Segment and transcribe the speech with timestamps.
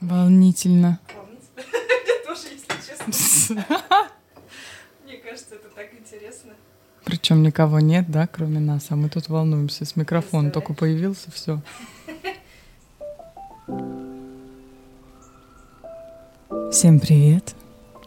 [0.00, 1.00] Волнительно.
[2.26, 3.64] Тоже, если честно.
[5.04, 6.52] Мне кажется, это так интересно.
[7.04, 9.84] Причем никого нет, да, кроме нас, а мы тут волнуемся.
[9.84, 11.60] С микрофоном только появился, все.
[16.70, 17.54] Всем привет!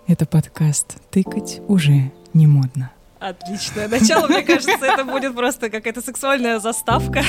[0.07, 2.91] Это подкаст «Тыкать уже не модно».
[3.19, 7.23] Отличное начало, мне кажется, это будет просто какая-то сексуальная заставка.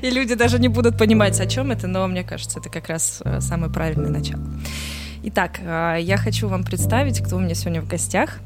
[0.02, 3.22] И люди даже не будут понимать, о чем это, но мне кажется, это как раз
[3.24, 4.42] э, самое правильное начало.
[5.22, 8.38] Итак, э, я хочу вам представить, кто у меня сегодня в гостях.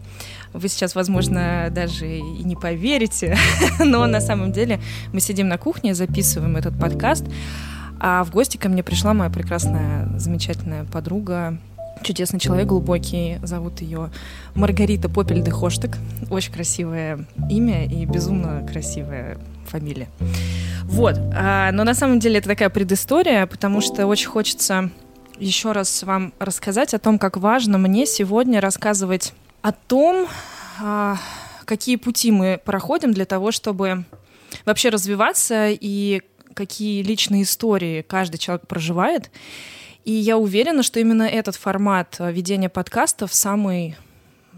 [0.53, 3.37] Вы сейчас, возможно, даже и не поверите,
[3.79, 4.81] но на самом деле
[5.13, 7.25] мы сидим на кухне, записываем этот подкаст,
[8.01, 11.59] а в гости ко мне пришла моя прекрасная, замечательная подруга
[12.03, 13.39] чудесный человек, глубокий.
[13.43, 14.11] Зовут ее
[14.55, 15.97] Маргарита Попель де Хоштек.
[16.31, 20.09] Очень красивое имя и безумно красивая фамилия.
[20.85, 21.19] Вот.
[21.35, 24.91] А, но на самом деле это такая предыстория, потому что очень хочется
[25.39, 30.29] еще раз вам рассказать о том, как важно мне сегодня рассказывать о том,
[30.81, 31.17] а,
[31.65, 34.05] какие пути мы проходим для того, чтобы
[34.65, 36.23] вообще развиваться и
[36.55, 39.31] какие личные истории каждый человек проживает.
[40.05, 43.97] И я уверена, что именно этот формат э, ведения подкастов самый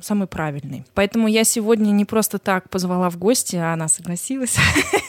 [0.03, 0.85] самый правильный.
[0.95, 4.57] Поэтому я сегодня не просто так позвала в гости, а она согласилась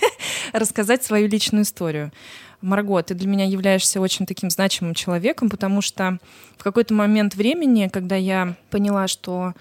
[0.53, 2.13] рассказать свою личную историю.
[2.61, 6.19] Марго, ты для меня являешься очень таким значимым человеком, потому что
[6.57, 9.53] в какой-то момент времени, когда я поняла, что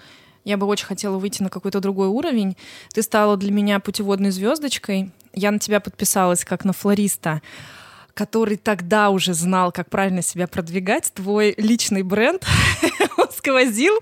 [0.43, 2.55] я бы очень хотела выйти на какой-то другой уровень,
[2.93, 5.11] ты стала для меня путеводной звездочкой.
[5.33, 7.41] Я на тебя подписалась как на флориста
[8.17, 12.43] который тогда уже знал, как правильно себя продвигать, твой личный бренд
[13.37, 13.93] сквозил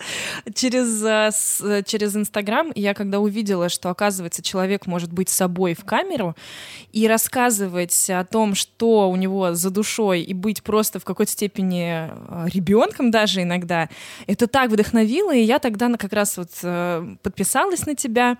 [0.53, 2.72] через, э, через Инстаграм.
[2.72, 6.33] И я когда увидела, что, оказывается, человек может быть собой в камеру
[6.94, 12.09] и рассказывать о том, что у него за душой, и быть просто в какой-то степени
[12.09, 13.89] э, ребенком даже иногда,
[14.27, 18.38] это так вдохновило, и я тогда как раз вот э, подписалась на тебя,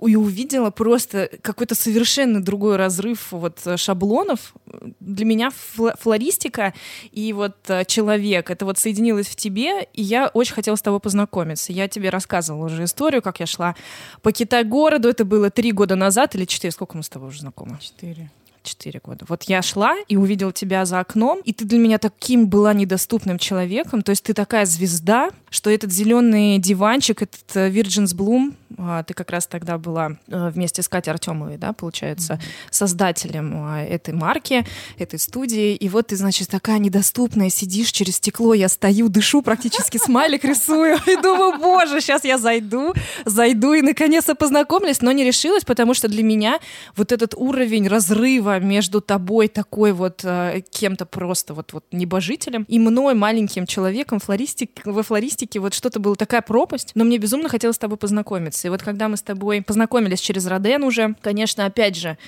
[0.00, 4.54] и увидела просто какой-то совершенно другой разрыв вот э, шаблонов.
[5.00, 6.74] Для меня флористика
[7.12, 11.00] и вот э, человек, это вот соединилось в тебе, и я очень хотела с тобой
[11.00, 11.72] познакомиться.
[11.72, 13.74] Я тебе рассказывала уже историю, как я шла
[14.22, 17.78] по Китай-городу, это было три года назад или четыре, сколько мы с тобой уже знакомы?
[17.80, 18.30] Четыре.
[18.64, 19.26] Четыре года.
[19.28, 23.38] Вот я шла и увидела тебя за окном, и ты для меня таким была недоступным
[23.38, 24.00] человеком.
[24.00, 29.14] То есть ты такая звезда, что этот зеленый диванчик, этот э, Virgin's Bloom, а, ты
[29.14, 32.68] как раз тогда была э, вместе с Катей Артемовой, да, получается, mm-hmm.
[32.70, 34.66] создателем а, этой марки,
[34.98, 35.74] этой студии.
[35.74, 40.98] И вот ты, значит, такая недоступная, сидишь через стекло, я стою, дышу, практически смайлик рисую,
[41.06, 46.08] и думаю, боже, сейчас я зайду, зайду и наконец-то познакомлюсь, но не решилась, потому что
[46.08, 46.58] для меня
[46.96, 52.78] вот этот уровень разрыва между тобой такой вот э, кем-то просто вот, вот небожителем и
[52.78, 57.76] мной, маленьким человеком, флористик, во флористике, вот что-то было такая пропасть, но мне безумно хотелось
[57.76, 58.66] с тобой познакомиться.
[58.66, 62.18] И вот когда мы с тобой познакомились через Роден уже, конечно, опять же,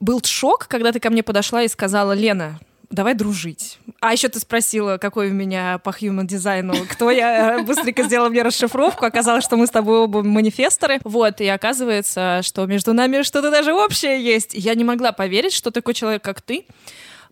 [0.00, 3.78] был шок, когда ты ко мне подошла и сказала, Лена, давай дружить.
[4.00, 8.42] А еще ты спросила, какой у меня по human дизайну, кто я, быстренько сделала мне
[8.42, 11.00] расшифровку, оказалось, что мы с тобой оба манифесторы.
[11.04, 14.54] Вот, и оказывается, что между нами что-то даже общее есть.
[14.54, 16.66] Я не могла поверить, что такой человек, как ты,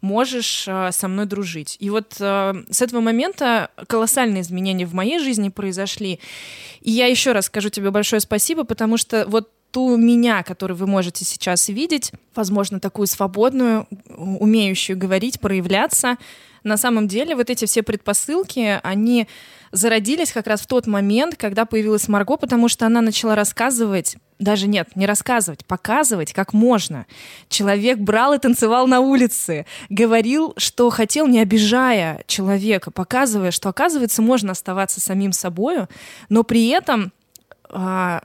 [0.03, 1.77] можешь э, со мной дружить.
[1.79, 6.21] И вот э, с этого момента колоссальные изменения в моей жизни произошли.
[6.81, 10.87] И я еще раз скажу тебе большое спасибо, потому что вот ту меня, которую вы
[10.87, 16.19] можете сейчас видеть, возможно, такую свободную, умеющую говорить, проявляться,
[16.65, 19.27] на самом деле вот эти все предпосылки, они
[19.73, 24.69] зародились как раз в тот момент, когда появилась Марго, потому что она начала рассказывать, даже
[24.69, 27.07] нет, не рассказывать, показывать, как можно.
[27.49, 34.23] Человек брал и танцевал на улице, говорил, что хотел, не обижая человека, показывая, что, оказывается,
[34.23, 35.89] можно оставаться самим собою,
[36.29, 37.13] но при этом
[37.71, 38.23] а,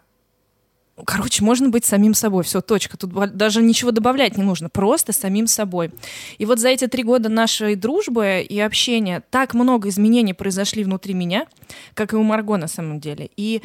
[1.06, 2.44] Короче, можно быть самим собой.
[2.44, 2.98] Все, точка.
[2.98, 4.70] Тут даже ничего добавлять не нужно.
[4.70, 5.92] Просто самим собой.
[6.40, 11.14] И вот за эти три года нашей дружбы и общения так много изменений произошли внутри
[11.14, 11.46] меня,
[11.94, 13.30] как и у Марго на самом деле.
[13.38, 13.62] И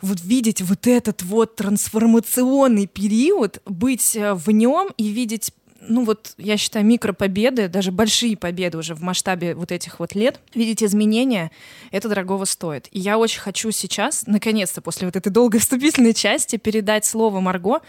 [0.00, 5.52] вот видеть вот этот вот трансформационный период, быть э, в нем и видеть
[5.88, 10.40] ну вот, я считаю, микропобеды, даже большие победы уже в масштабе вот этих вот лет,
[10.54, 11.50] видеть изменения,
[11.90, 12.88] это дорогого стоит.
[12.90, 17.80] И я очень хочу сейчас, наконец-то, после вот этой долгой вступительной части, передать слово Марго,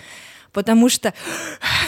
[0.56, 1.13] потому что,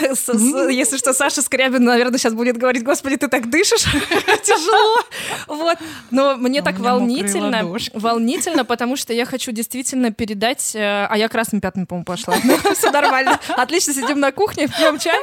[0.00, 3.82] если что, Саша Скрябин, наверное, сейчас будет говорить, господи, ты так дышишь,
[4.44, 5.00] тяжело.
[5.48, 5.78] Вот.
[6.10, 10.76] Но мне а так волнительно, волнительно, потому что я хочу действительно передать...
[10.76, 12.36] Э, а я красным пятнами, по-моему, пошла.
[12.44, 13.38] Ну, все нормально.
[13.48, 15.18] Отлично, сидим на кухне, пьем чай.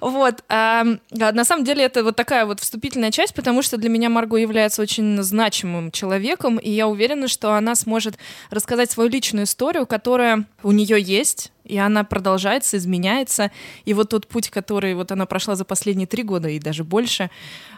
[0.00, 0.42] Вот.
[0.48, 4.82] На самом деле это вот такая вот вступительная часть, потому что для меня Марго является
[4.82, 8.16] очень значимым человеком, и я уверена, что она сможет
[8.50, 13.50] рассказать свою личную историю, которая у нее есть, и она продолжается, изменяется.
[13.84, 17.30] И вот тот путь, который вот она прошла за последние три года и даже больше,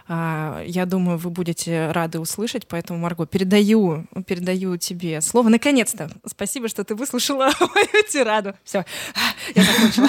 [0.08, 2.66] а, я думаю, вы будете рады услышать.
[2.66, 5.48] Поэтому, Марго, передаю, передаю тебе слово.
[5.48, 6.10] Наконец-то!
[6.26, 8.54] Спасибо, что ты выслушала мою тираду.
[8.64, 8.84] Все,
[9.54, 10.08] я закончила.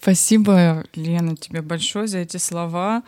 [0.00, 3.02] Спасибо, Лена, тебе большое за эти слова.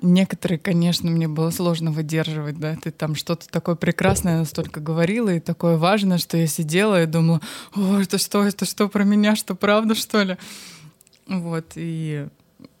[0.00, 5.40] Некоторые, конечно, мне было сложно выдерживать, да, ты там что-то такое прекрасное настолько говорила и
[5.40, 7.40] такое важное, что я сидела и думала,
[7.74, 10.36] о, это что, это что про меня, что правда, что ли?
[11.26, 12.28] Вот, и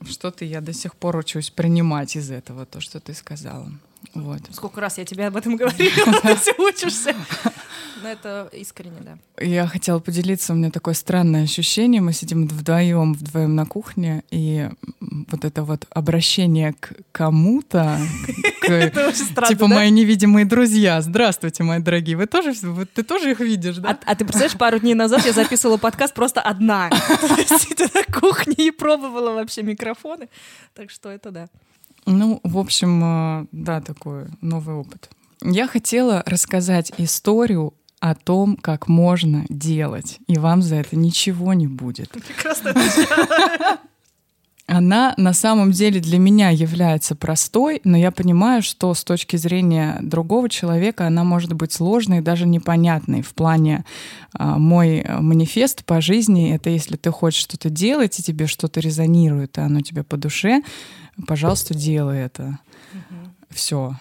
[0.08, 3.68] что-то я до сих пор учусь принимать из этого, то, что ты сказала.
[4.14, 4.40] Вот.
[4.52, 7.14] Сколько раз я тебе об этом говорила, ты учишься.
[8.02, 9.18] Но это искренне, да.
[9.44, 12.00] Я хотела поделиться, у меня такое странное ощущение.
[12.00, 14.68] Мы сидим вдвоем, вдвоем на кухне, и
[15.00, 17.98] вот это вот обращение к кому-то,
[19.48, 21.00] типа мои невидимые друзья.
[21.00, 22.16] Здравствуйте, мои дорогие.
[22.16, 22.54] Вы тоже,
[22.94, 23.90] ты тоже их видишь, да?
[23.90, 26.90] А, а ты представляешь, пару дней назад я записывала подкаст просто одна.
[26.90, 30.28] Сидя на кухне и пробовала вообще микрофоны.
[30.74, 31.48] Так что это да.
[32.10, 35.10] Ну, в общем, э, да, такой новый опыт.
[35.42, 41.66] Я хотела рассказать историю о том, как можно делать, и вам за это ничего не
[41.66, 42.10] будет.
[42.10, 42.72] Прекрасно
[44.66, 49.98] Она на самом деле для меня является простой, но я понимаю, что с точки зрения
[50.02, 53.22] другого человека она может быть сложной и даже непонятной.
[53.22, 53.86] В плане
[54.34, 59.56] а, мой манифест по жизни— это если ты хочешь что-то делать, и тебе что-то резонирует,
[59.56, 60.62] и оно тебе по душе,
[61.26, 62.58] пожалуйста, делай это.
[62.92, 63.30] Угу.
[63.50, 63.96] Все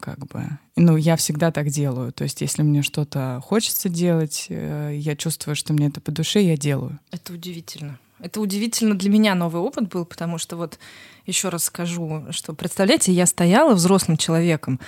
[0.00, 0.44] как бы.
[0.76, 2.12] Ну, я всегда так делаю.
[2.12, 6.40] То есть, если мне что-то хочется делать, э, я чувствую, что мне это по душе,
[6.42, 6.98] я делаю.
[7.10, 7.98] Это удивительно.
[8.18, 10.78] Это удивительно для меня новый опыт был, потому что вот
[11.26, 14.78] еще раз скажу, что представляете, я стояла взрослым человеком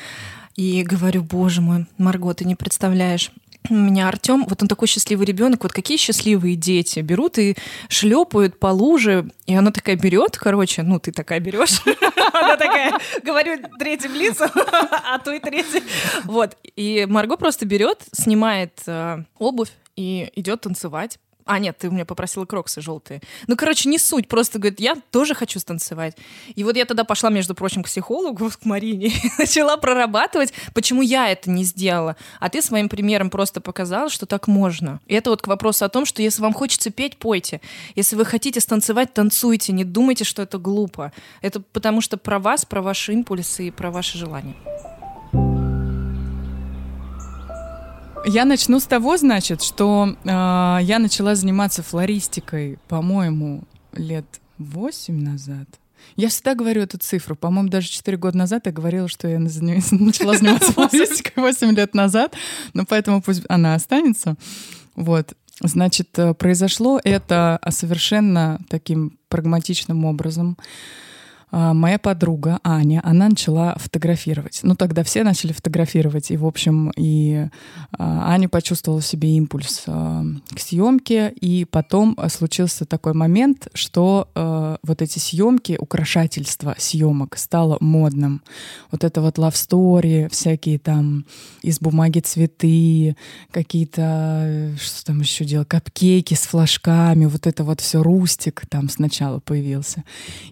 [0.55, 3.33] и говорю, боже мой, Марго, ты не представляешь,
[3.71, 7.57] у меня Артем, вот он такой счастливый ребенок, вот какие счастливые дети берут и
[7.89, 11.81] шлепают по луже, и она такая берет, короче, ну ты такая берешь,
[12.33, 15.83] она такая, говорю третьим лицом, а то и третий.
[16.25, 21.93] Вот, и Марго просто берет, снимает э, обувь и идет танцевать а, нет, ты у
[21.93, 23.21] меня попросила кроксы желтые.
[23.47, 24.29] Ну, короче, не суть.
[24.29, 26.17] Просто говорит, я тоже хочу станцевать.
[26.55, 31.29] И вот я тогда пошла, между прочим, к психологу, к Марине, начала прорабатывать, почему я
[31.29, 32.17] это не сделала.
[32.41, 35.01] А ты своим примером просто показала, что так можно.
[35.07, 37.61] И это вот к вопросу о том, что если вам хочется петь, пойте.
[37.95, 39.73] Если вы хотите станцевать, танцуйте.
[39.73, 41.13] Не думайте, что это глупо.
[41.43, 44.55] Это потому что про вас, про ваши импульсы и про ваши желания.
[48.27, 54.25] Я начну с того, значит, что э, я начала заниматься флористикой, по-моему, лет
[54.57, 55.69] восемь назад.
[56.17, 57.37] Я всегда говорю эту цифру.
[57.37, 62.35] По-моему, даже 4 года назад я говорила, что я начала заниматься флористикой 8 лет назад,
[62.73, 64.37] но поэтому пусть она останется.
[64.97, 65.35] Вот.
[65.61, 70.57] Значит, э, произошло это совершенно таким прагматичным образом.
[71.57, 74.59] А, моя подруга Аня, она начала фотографировать.
[74.65, 76.33] Ну, тогда все начали фотографировать.
[76.33, 77.47] И, в общем, и
[77.97, 81.33] а, Аня почувствовала в себе импульс а, к съемке.
[81.41, 84.29] И потом случился такой момент, что
[84.83, 88.43] вот эти съемки, украшательство съемок стало модным.
[88.91, 91.25] Вот это вот love story, всякие там
[91.63, 93.17] из бумаги цветы,
[93.53, 99.39] какие-то, что там еще делать, капкейки с флажками, вот это вот все рустик там сначала
[99.39, 100.05] появился.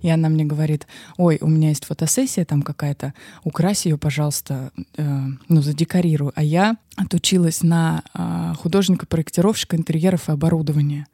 [0.03, 0.87] И она мне говорит,
[1.17, 6.33] ой, у меня есть фотосессия там какая-то, укрась ее, пожалуйста, э, ну, задекорируй.
[6.35, 11.07] А я отучилась на э, художника-проектировщика интерьеров и оборудования.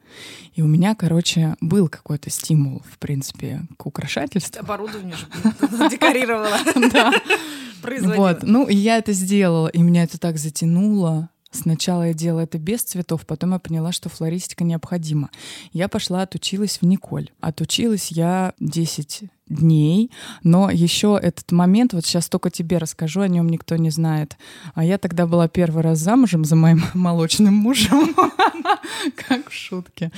[0.55, 4.59] И у меня, короче, был какой-то стимул, в принципе, к украшательству.
[4.61, 5.25] Оборудование же
[5.89, 6.57] декорировала.
[6.91, 7.11] Да.
[8.01, 8.43] Вот.
[8.43, 11.29] Ну, и я это сделала, и меня это так затянуло.
[11.51, 15.29] Сначала я делала это без цветов, потом я поняла, что флористика необходима.
[15.73, 17.31] Я пошла, отучилась в Николь.
[17.39, 20.11] Отучилась я 10 дней,
[20.43, 24.37] но еще этот момент, вот сейчас только тебе расскажу, о нем никто не знает.
[24.75, 28.15] А я тогда была первый раз замужем за моим молочным мужем,
[29.15, 30.11] как в шутке.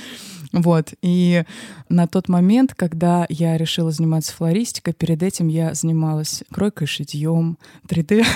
[0.52, 1.44] Вот, и
[1.88, 7.56] на тот момент, когда я решила заниматься флористикой, перед этим я занималась кройкой, шитьем,
[7.88, 8.26] 3D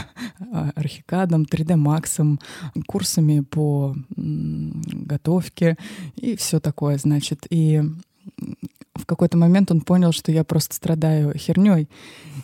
[0.53, 2.41] а, архикадом, 3D максом,
[2.87, 5.77] курсами по готовке
[6.17, 7.47] и все такое, значит.
[7.51, 7.83] И
[8.95, 11.89] в какой-то момент он понял, что я просто страдаю херней.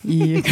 [0.04, 0.42] И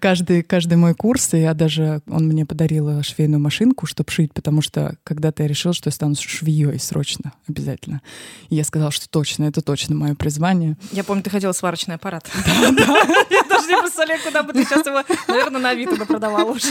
[0.00, 4.96] каждый, каждый мой курс, я даже, он мне подарил швейную машинку, чтобы шить, потому что
[5.04, 8.02] когда-то я решил, что я стану швеей срочно, обязательно.
[8.48, 10.76] И я сказала, что точно, это точно мое призвание.
[10.92, 12.28] Я помню, ты хотела сварочный аппарат.
[12.58, 13.24] Да, да.
[13.30, 16.66] Я даже не представляю, куда бы ты сейчас его, наверное, на Авито продавала уже.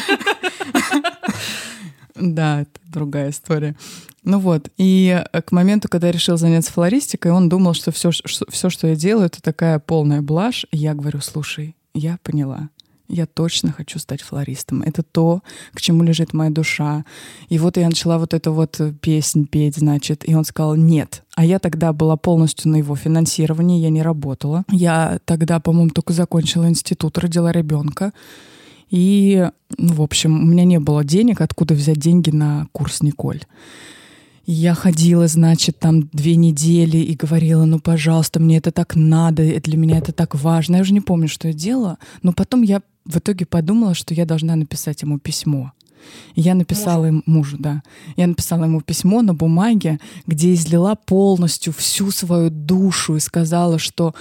[2.20, 3.76] Да, это другая история.
[4.24, 8.12] Ну вот, и э, к моменту, когда я решил заняться флористикой, он думал, что все,
[8.12, 10.66] что, все, что я делаю, это такая полная блажь.
[10.72, 12.70] Я говорю, слушай, я поняла.
[13.10, 14.82] Я точно хочу стать флористом.
[14.82, 15.42] Это то,
[15.74, 17.06] к чему лежит моя душа.
[17.48, 20.28] И вот я начала вот эту вот песнь петь, значит.
[20.28, 21.24] И он сказал «нет».
[21.36, 24.66] А я тогда была полностью на его финансировании, я не работала.
[24.70, 28.12] Я тогда, по-моему, только закончила институт, родила ребенка.
[28.90, 33.42] И, ну, в общем, у меня не было денег, откуда взять деньги на курс Николь.
[34.46, 39.78] Я ходила, значит, там две недели и говорила, ну, пожалуйста, мне это так надо, для
[39.78, 40.78] меня это так важно.
[40.78, 44.26] Я уже не помню, что я делала, но потом я в итоге подумала, что я
[44.26, 45.74] должна написать ему письмо.
[46.36, 47.84] я написала ему мужу, да.
[48.16, 54.16] Я написала ему письмо на бумаге, где излила полностью всю свою душу и сказала, что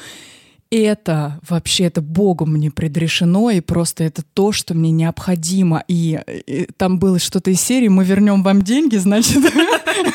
[0.70, 5.84] это вообще это Богом мне предрешено, и просто это то, что мне необходимо.
[5.88, 9.42] И, и там было что-то из серии «Мы вернем вам деньги», значит,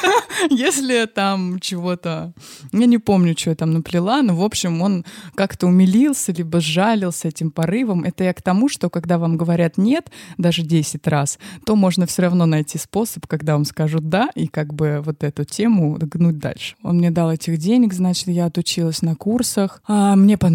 [0.49, 2.33] если там чего-то...
[2.71, 5.05] Я не помню, что я там наплела, но, в общем, он
[5.35, 8.03] как-то умилился, либо сжалился этим порывом.
[8.03, 12.23] Это я к тому, что когда вам говорят «нет», даже 10 раз, то можно все
[12.23, 16.75] равно найти способ, когда вам скажут «да», и как бы вот эту тему гнуть дальше.
[16.83, 19.81] Он мне дал этих денег, значит, я отучилась на курсах.
[19.87, 20.50] А мне понравилось.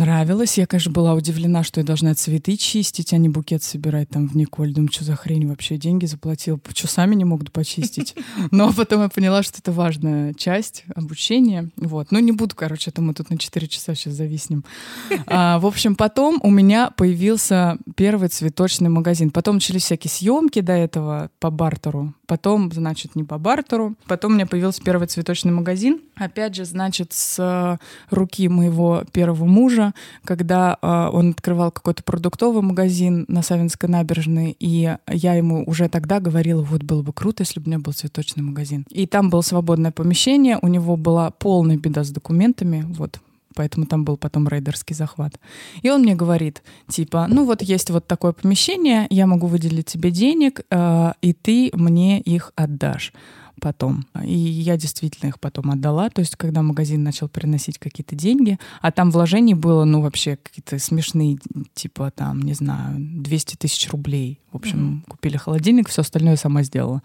[0.56, 4.36] Я, конечно, была удивлена, что я должна цветы чистить, а не букет собирать там в
[4.36, 4.72] Николь.
[4.72, 6.58] Думаю, что за хрень вообще деньги заплатила?
[6.74, 8.14] Что, сами не могут почистить?
[8.50, 11.70] Но потом я поняла, что это важная часть обучения.
[11.76, 12.10] Вот.
[12.10, 14.64] Ну, не буду, короче, это мы тут на 4 часа сейчас зависнем.
[15.28, 19.30] А, в общем, потом у меня появился первый цветочный магазин.
[19.30, 22.14] Потом начались всякие съемки до этого по бартеру.
[22.26, 23.94] Потом, значит, не по бартеру.
[24.06, 26.00] Потом у меня появился первый цветочный магазин.
[26.16, 27.78] Опять же, значит, с
[28.10, 29.75] руки моего первого мужа,
[30.24, 36.20] когда э, он открывал какой-то продуктовый магазин на Савинской набережной, и я ему уже тогда
[36.20, 38.84] говорила, вот было бы круто, если бы у меня был цветочный магазин.
[38.90, 43.20] И там было свободное помещение, у него была полная беда с документами, вот
[43.56, 45.40] поэтому там был потом рейдерский захват.
[45.82, 50.10] И он мне говорит, типа, ну вот есть вот такое помещение, я могу выделить тебе
[50.10, 53.12] денег, э, и ты мне их отдашь
[53.60, 54.06] потом.
[54.22, 56.10] И я действительно их потом отдала.
[56.10, 60.78] То есть, когда магазин начал приносить какие-то деньги, а там вложений было, ну, вообще какие-то
[60.78, 61.38] смешные,
[61.74, 64.40] типа, там, не знаю, 200 тысяч рублей.
[64.52, 65.10] В общем, mm-hmm.
[65.10, 67.02] купили холодильник, все остальное сама сделала.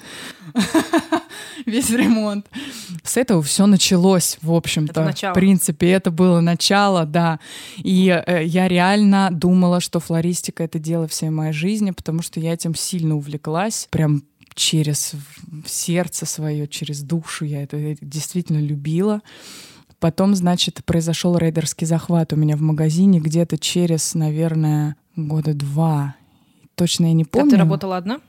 [1.65, 2.47] Весь ремонт.
[3.03, 5.13] С этого все началось, в общем-то.
[5.13, 7.39] В принципе, это было начало, да.
[7.77, 12.53] И э, я реально думала, что флористика— это дело всей моей жизни, потому что я
[12.53, 13.87] этим сильно увлеклась.
[13.91, 15.13] Прям через
[15.65, 17.45] сердце свое, через душу.
[17.45, 19.21] Я это действительно любила.
[19.99, 26.15] Потом, значит, произошел рейдерский захват у меня в магазине где-то через, наверное, года два.
[26.75, 27.49] Точно я не помню.
[27.49, 28.19] А ты работала одна?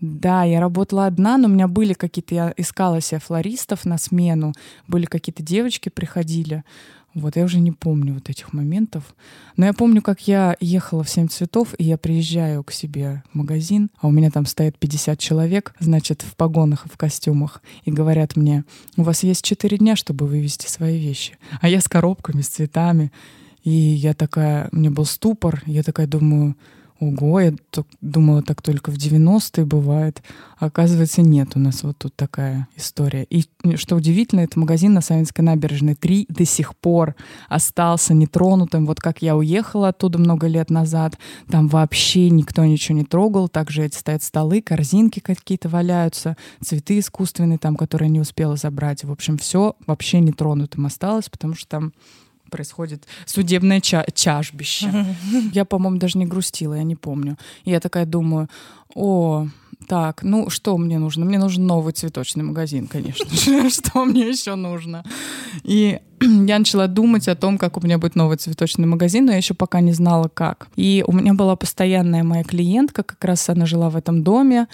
[0.00, 4.52] Да, я работала одна, но у меня были какие-то, я искала себе флористов на смену,
[4.86, 6.64] были какие-то девочки, приходили.
[7.14, 9.14] Вот, я уже не помню вот этих моментов.
[9.56, 13.36] Но я помню, как я ехала в «Семь цветов», и я приезжаю к себе в
[13.36, 17.92] магазин, а у меня там стоит 50 человек, значит, в погонах и в костюмах, и
[17.92, 18.64] говорят мне,
[18.96, 21.38] у вас есть 4 дня, чтобы вывести свои вещи.
[21.60, 23.12] А я с коробками, с цветами.
[23.62, 26.56] И я такая, у меня был ступор, я такая думаю,
[27.04, 27.52] Ого, я
[28.00, 30.22] думала, так только в 90-е бывает.
[30.58, 33.24] А оказывается, нет, у нас вот тут такая история.
[33.24, 33.44] И
[33.76, 37.14] что удивительно, это магазин на Савинской набережной 3 до сих пор
[37.48, 38.86] остался нетронутым.
[38.86, 41.18] Вот как я уехала оттуда много лет назад,
[41.50, 43.48] там вообще никто ничего не трогал.
[43.48, 49.04] Также эти стоят столы, корзинки какие-то валяются, цветы искусственные там, которые не успела забрать.
[49.04, 51.92] В общем, все вообще нетронутым осталось, потому что там
[52.54, 55.06] происходит судебное ча- чашбище.
[55.52, 57.36] Я, по-моему, даже не грустила, я не помню.
[57.66, 58.48] И я такая думаю,
[58.94, 59.48] о,
[59.88, 61.24] так, ну что мне нужно?
[61.24, 63.70] Мне нужен новый цветочный магазин, конечно же.
[63.76, 65.02] Что мне еще нужно?
[65.64, 69.38] И я начала думать о том, как у меня будет новый цветочный магазин, но я
[69.38, 70.68] еще пока не знала, как.
[70.76, 74.66] И у меня была постоянная моя клиентка, как раз она жила в этом доме,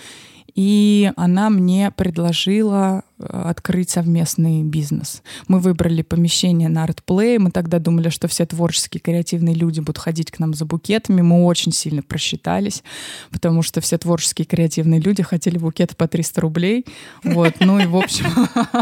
[0.54, 5.22] и она мне предложила э, открыть совместный бизнес.
[5.48, 10.30] Мы выбрали помещение на ArtPlay, мы тогда думали, что все творческие, креативные люди будут ходить
[10.30, 12.82] к нам за букетами, мы очень сильно просчитались,
[13.30, 16.86] потому что все творческие, креативные люди хотели букет по 300 рублей,
[17.24, 18.26] вот, ну и в общем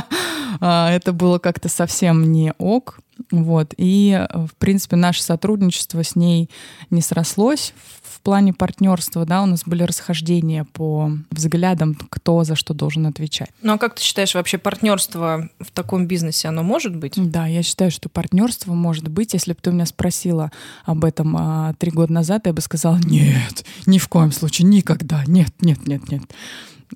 [0.61, 3.75] а, это было как-то совсем не ок, вот.
[3.77, 6.51] И, э, в принципе, наше сотрудничество с ней
[6.91, 7.75] не срослось
[8.19, 13.51] в плане партнерства, да, у нас были расхождения по взглядам, кто за что должен отвечать.
[13.63, 17.15] Ну а как ты считаешь, вообще партнерство в таком бизнесе, оно может быть?
[17.17, 19.35] Да, я считаю, что партнерство может быть.
[19.35, 20.51] Если бы ты меня спросила
[20.85, 25.23] об этом а, три года назад, я бы сказала, нет, ни в коем случае, никогда,
[25.27, 26.23] нет, нет, нет, нет.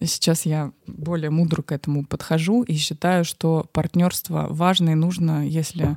[0.00, 5.96] Сейчас я более мудро к этому подхожу и считаю, что партнерство важно и нужно, если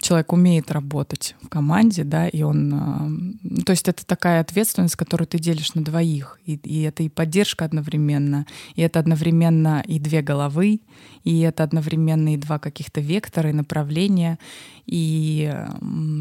[0.00, 3.36] человек умеет работать в команде, да, и он...
[3.44, 6.38] Э, то есть это такая ответственность, которую ты делишь на двоих.
[6.46, 10.80] И, и это и поддержка одновременно, и это одновременно и две головы,
[11.24, 14.38] и это одновременно и два каких-то вектора, и направления,
[14.86, 15.52] и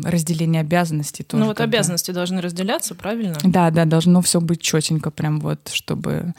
[0.03, 1.41] разделение обязанностей тоже.
[1.41, 1.77] Ну вот когда...
[1.77, 3.37] обязанности должны разделяться, правильно?
[3.43, 6.33] Да, да, должно все быть четенько, прям вот, чтобы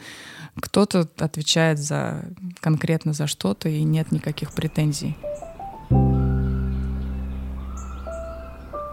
[0.56, 2.26] кто-то отвечает за
[2.60, 5.16] конкретно за что-то, и нет никаких претензий.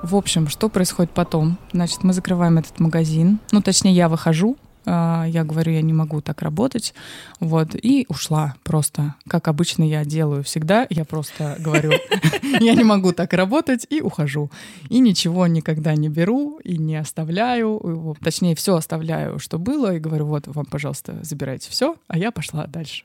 [0.03, 1.57] В общем, что происходит потом?
[1.73, 3.39] Значит, мы закрываем этот магазин.
[3.51, 6.95] Ну, точнее, я выхожу, а, я говорю, я не могу так работать,
[7.39, 11.91] вот, и ушла просто, как обычно я делаю всегда, я просто говорю,
[12.59, 14.49] я не могу так работать, и ухожу,
[14.89, 20.25] и ничего никогда не беру, и не оставляю, точнее, все оставляю, что было, и говорю,
[20.25, 23.03] вот, вам, пожалуйста, забирайте все, а я пошла дальше.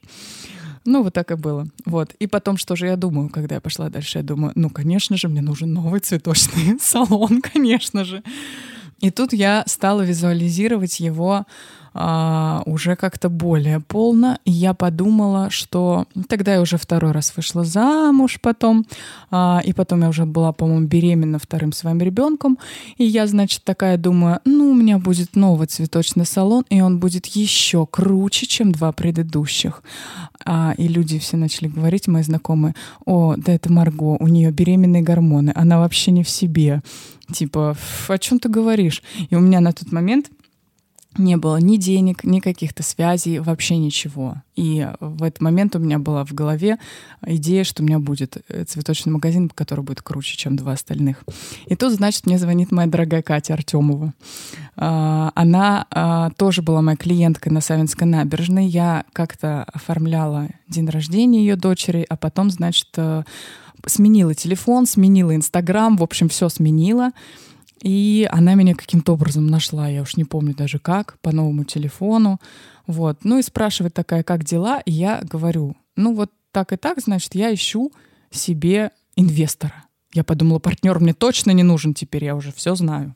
[0.86, 1.66] Ну, вот так и было.
[1.84, 2.14] Вот.
[2.20, 4.18] И потом, что же я думаю, когда я пошла дальше?
[4.18, 8.22] Я думаю, ну, конечно же, мне нужен новый цветочный салон, конечно же.
[9.00, 11.44] И тут я стала визуализировать его
[11.98, 14.38] а, уже как-то более полно.
[14.44, 18.84] И я подумала, что тогда я уже второй раз вышла замуж потом,
[19.30, 22.58] а, и потом я уже была, по-моему, беременна вторым своим ребенком.
[22.98, 27.24] И я, значит, такая думаю, ну, у меня будет новый цветочный салон, и он будет
[27.26, 29.82] еще круче, чем два предыдущих.
[30.44, 32.74] А, и люди все начали говорить, мои знакомые,
[33.06, 36.82] о, да это Марго, у нее беременные гормоны, она вообще не в себе.
[37.32, 37.76] Типа,
[38.08, 39.02] о чем ты говоришь?
[39.30, 40.30] И у меня на тот момент
[41.18, 44.36] не было ни денег, ни каких-то связей, вообще ничего.
[44.54, 46.78] И в этот момент у меня была в голове
[47.24, 51.24] идея, что у меня будет э, цветочный магазин, который будет круче, чем два остальных.
[51.66, 54.14] И тут, значит, мне звонит моя дорогая Катя Артемова.
[54.76, 58.66] А, она а, тоже была моей клиенткой на Савинской набережной.
[58.66, 63.22] Я как-то оформляла день рождения ее дочери, а потом, значит, э,
[63.84, 67.12] сменила телефон, сменила Инстаграм, в общем, все сменила.
[67.82, 72.40] И она меня каким-то образом нашла, я уж не помню даже как, по новому телефону.
[72.86, 73.18] Вот.
[73.24, 74.80] Ну и спрашивает такая, как дела?
[74.80, 77.92] И я говорю, ну вот так и так, значит, я ищу
[78.30, 79.84] себе инвестора.
[80.14, 83.14] Я подумала, партнер мне точно не нужен теперь, я уже все знаю.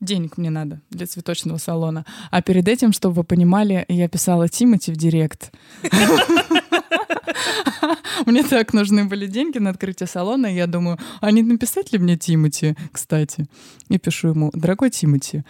[0.00, 2.06] Денег мне надо для цветочного салона.
[2.30, 5.52] А перед этим, чтобы вы понимали, я писала Тимати в директ.
[8.26, 11.98] Мне так нужны были деньги на открытие салона, и я думаю, а не написать ли
[11.98, 13.46] мне Тимати, кстати?
[13.88, 15.44] И пишу ему, дорогой Тимати,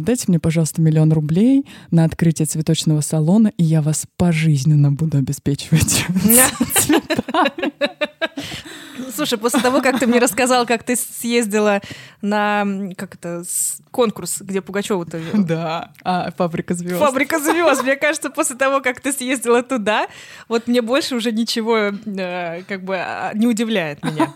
[0.00, 6.04] дайте мне, пожалуйста, миллион рублей на открытие цветочного салона, и я вас пожизненно буду обеспечивать
[6.74, 7.72] цветами.
[9.18, 11.80] Слушай, после того, как ты мне рассказал, как ты съездила
[12.22, 12.64] на
[12.96, 13.42] как это
[13.90, 15.20] конкурс, где Пугачева-то...
[15.34, 17.00] Да, а, «Фабрика звезд».
[17.00, 17.82] «Фабрика звезд».
[17.82, 20.06] Мне кажется, после того, как ты съездила туда,
[20.48, 24.32] вот мне больше уже ничего э, как бы а, не удивляет меня.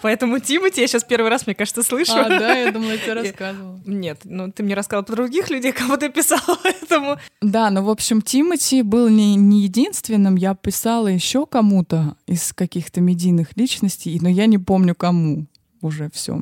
[0.00, 2.12] Поэтому Тимати я сейчас первый раз, мне кажется, слышу.
[2.14, 3.80] А, да, я думала, я тебе рассказывала.
[3.86, 7.16] Нет, ну ты мне рассказала про других людей, кого ты писала, поэтому...
[7.40, 13.00] Да, ну, в общем, Тимати был не, не единственным, я писала еще кому-то из каких-то
[13.00, 15.46] медийных личностей, но я не помню кому
[15.80, 16.40] уже все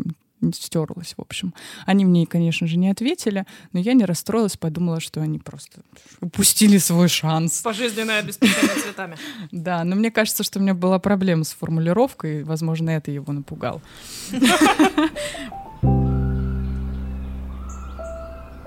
[0.52, 1.54] стерлась, в общем.
[1.86, 5.80] Они мне, конечно же, не ответили, но я не расстроилась, подумала, что они просто
[6.20, 7.60] упустили свой шанс.
[7.62, 9.16] Пожизненное обеспечение цветами.
[9.50, 13.82] Да, но мне кажется, что у меня была проблема с формулировкой, возможно, это его напугал.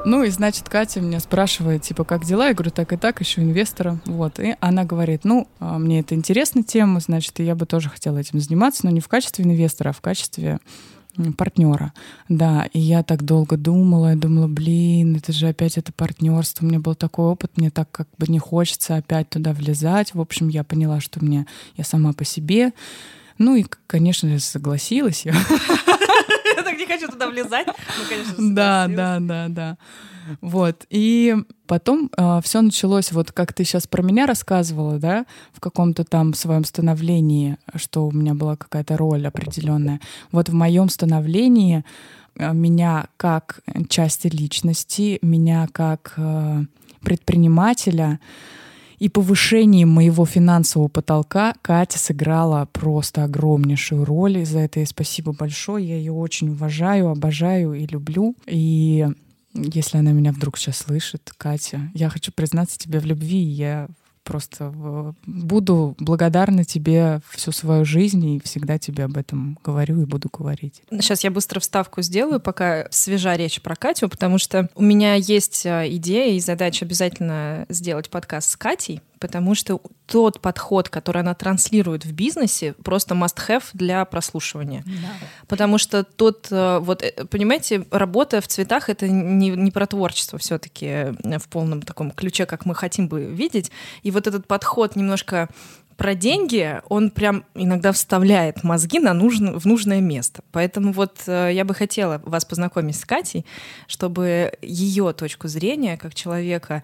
[0.04, 2.48] Ну и, значит, Катя меня спрашивает, типа, как дела?
[2.48, 4.00] Я говорю, так и так, еще инвестора.
[4.06, 4.40] Вот.
[4.40, 8.18] И она говорит, ну, а, мне это интересная тема, значит, и я бы тоже хотела
[8.18, 10.60] этим заниматься, но не в качестве инвестора, а в качестве
[11.38, 11.94] партнера,
[12.30, 16.70] да, и я так долго думала, я думала, блин, это же опять это партнерство, у
[16.70, 20.48] меня был такой опыт, мне так как бы не хочется опять туда влезать, в общем,
[20.48, 21.46] я поняла, что мне,
[21.76, 22.72] я сама по себе,
[23.38, 25.26] ну и, конечно же, согласилась.
[25.26, 25.34] Я.
[26.56, 27.74] Я так не хочу туда влезать, ну,
[28.08, 29.78] конечно, Да, да, да, да.
[30.42, 30.86] Вот.
[30.90, 31.36] И
[31.68, 36.04] потом э, а, все началось, вот как ты сейчас про меня рассказывала, да, в каком-то
[36.04, 40.00] там своем становлении, что у меня была какая-то роль определенная.
[40.32, 41.84] Вот в моем становлении
[42.36, 46.64] э, меня как части личности, меня как э,
[47.02, 48.20] предпринимателя
[49.02, 54.38] и повышением моего финансового потолка Катя сыграла просто огромнейшую роль.
[54.38, 55.90] И за это ей спасибо большое.
[55.90, 58.36] Я ее очень уважаю, обожаю и люблю.
[58.46, 59.08] И
[59.54, 63.38] если она меня вдруг сейчас слышит, Катя, я хочу признаться тебе в любви.
[63.38, 63.88] Я
[64.24, 64.72] просто
[65.26, 70.84] буду благодарна тебе всю свою жизнь и всегда тебе об этом говорю и буду говорить.
[70.92, 75.66] Сейчас я быстро вставку сделаю, пока свежа речь про Катю, потому что у меня есть
[75.66, 81.36] а, идея и задача обязательно сделать подкаст с Катей, потому что тот подход, который она
[81.36, 84.84] транслирует в бизнесе, просто must-have для прослушивания.
[84.86, 85.28] Да.
[85.48, 90.40] Потому что тот, э, вот, э, понимаете, работа в цветах— это не, не про творчество
[90.40, 93.72] все таки э, в полном таком ключе, как мы хотим бы видеть.
[94.02, 95.48] И вот этот подход немножко
[95.98, 100.42] про деньги, он прям иногда вставляет мозги на нужно, в нужное место.
[100.52, 103.46] Поэтому вот я бы хотела вас познакомить с Катей,
[103.86, 106.82] чтобы ее точку зрения как человека,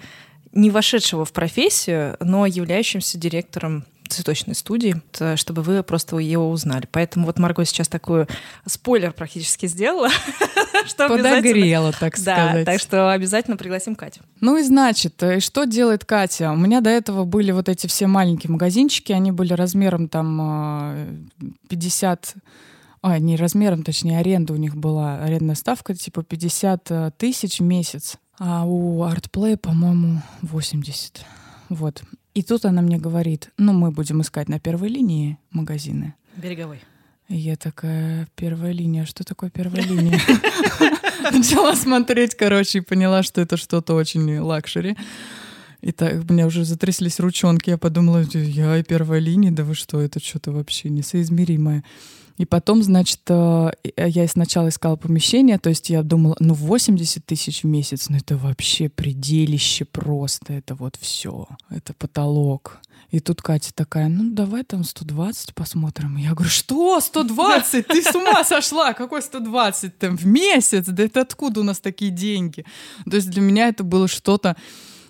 [0.51, 5.01] не вошедшего в профессию, но являющимся директором цветочной студии,
[5.35, 6.87] чтобы вы просто его узнали.
[6.91, 8.27] Поэтому вот Марго сейчас такой
[8.65, 10.09] спойлер практически сделала.
[10.85, 12.65] что Подогрела, так сказать.
[12.65, 14.21] Да, так что обязательно пригласим Катю.
[14.39, 16.51] Ну и значит, э, что делает Катя?
[16.51, 21.27] У меня до этого были вот эти все маленькие магазинчики, они были размером там
[21.69, 22.39] 50 э,
[23.01, 27.63] а, не размером, точнее, аренда у них была, арендная ставка типа 50 э, тысяч в
[27.63, 28.17] месяц.
[28.39, 31.25] А у Artplay, по-моему, 80.
[31.69, 32.03] Вот.
[32.33, 36.13] И тут она мне говорит, ну, мы будем искать на первой линии магазины.
[36.35, 36.81] Береговой.
[37.29, 40.19] Я такая, первая линия, что такое первая линия?
[41.31, 44.95] Начала смотреть, короче, и поняла, что это что-то очень luxury.
[45.81, 47.69] И так, у меня уже затряслись ручонки.
[47.69, 51.83] Я подумала, я и первая линия, да вы что, это что-то вообще несоизмеримое.
[52.37, 57.63] И потом, значит, э, я сначала искала помещение, то есть я думала, ну 80 тысяч
[57.63, 62.77] в месяц, ну это вообще пределище просто, это вот все, это потолок.
[63.09, 66.17] И тут Катя такая, ну давай там 120 посмотрим.
[66.17, 67.87] Я говорю, что 120?
[67.87, 68.93] Ты с ума сошла?
[68.93, 70.85] Какой 120 там в месяц?
[70.85, 72.65] Да это откуда у нас такие деньги?
[73.09, 74.57] То есть для меня это было что-то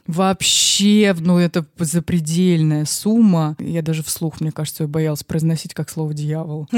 [0.08, 3.56] вообще, ну, это запредельная сумма.
[3.60, 6.67] Я даже вслух, мне кажется, я боялась произносить как слово «дьявол».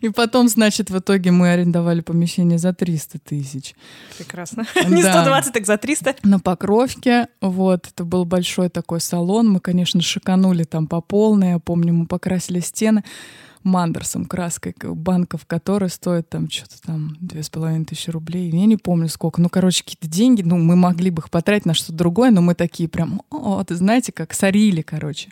[0.00, 3.74] И потом, значит, в итоге мы арендовали помещение за 300 тысяч.
[4.18, 4.66] Прекрасно.
[4.88, 6.16] Не 120, так за 300.
[6.24, 7.28] На Покровке.
[7.40, 9.50] Вот, это был большой такой салон.
[9.50, 11.50] Мы, конечно, шиканули там по полной.
[11.50, 13.04] Я помню, мы покрасили стены
[13.64, 18.50] мандерсом краской, банков, которая стоит там что-то там две с половиной тысячи рублей.
[18.50, 19.40] Я не помню сколько.
[19.40, 22.54] Ну, короче, какие-то деньги, ну, мы могли бы их потратить на что-то другое, но мы
[22.54, 25.30] такие прям, о, ты знаете, как сорили, короче.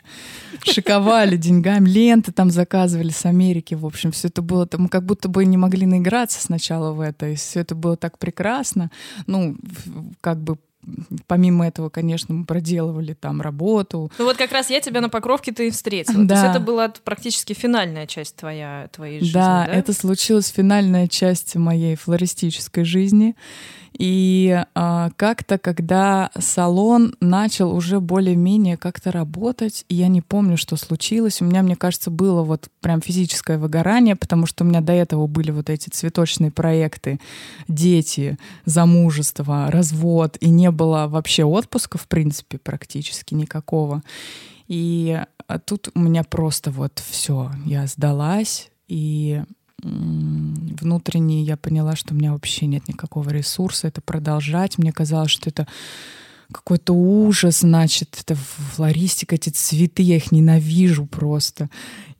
[0.63, 3.75] Шиковали деньгами, ленты там заказывали с Америки.
[3.75, 7.29] В общем, все это было, мы как будто бы не могли наиграться сначала в это,
[7.29, 8.91] и все это было так прекрасно.
[9.27, 9.55] Ну,
[10.21, 10.57] как бы
[11.27, 14.11] помимо этого, конечно, мы проделывали там работу.
[14.17, 16.23] Ну вот как раз я тебя на Покровке ты встретила.
[16.23, 16.35] Да.
[16.35, 19.65] То есть это была практически финальная часть твоя, твоей жизни, да?
[19.65, 23.35] Да, это случилась финальная часть моей флористической жизни.
[23.97, 31.41] И а, как-то, когда салон начал уже более-менее как-то работать, я не помню, что случилось,
[31.41, 35.27] у меня, мне кажется, было вот прям физическое выгорание, потому что у меня до этого
[35.27, 37.19] были вот эти цветочные проекты,
[37.67, 44.03] дети, замужество, развод, и не было вообще отпуска, в принципе, практически никакого.
[44.67, 49.43] И а, тут у меня просто вот все, я сдалась, и
[49.83, 54.77] внутренне я поняла, что у меня вообще нет никакого ресурса это продолжать.
[54.77, 55.67] Мне казалось, что это
[56.51, 61.69] какой-то ужас, значит, это флористика, эти цветы, я их ненавижу просто.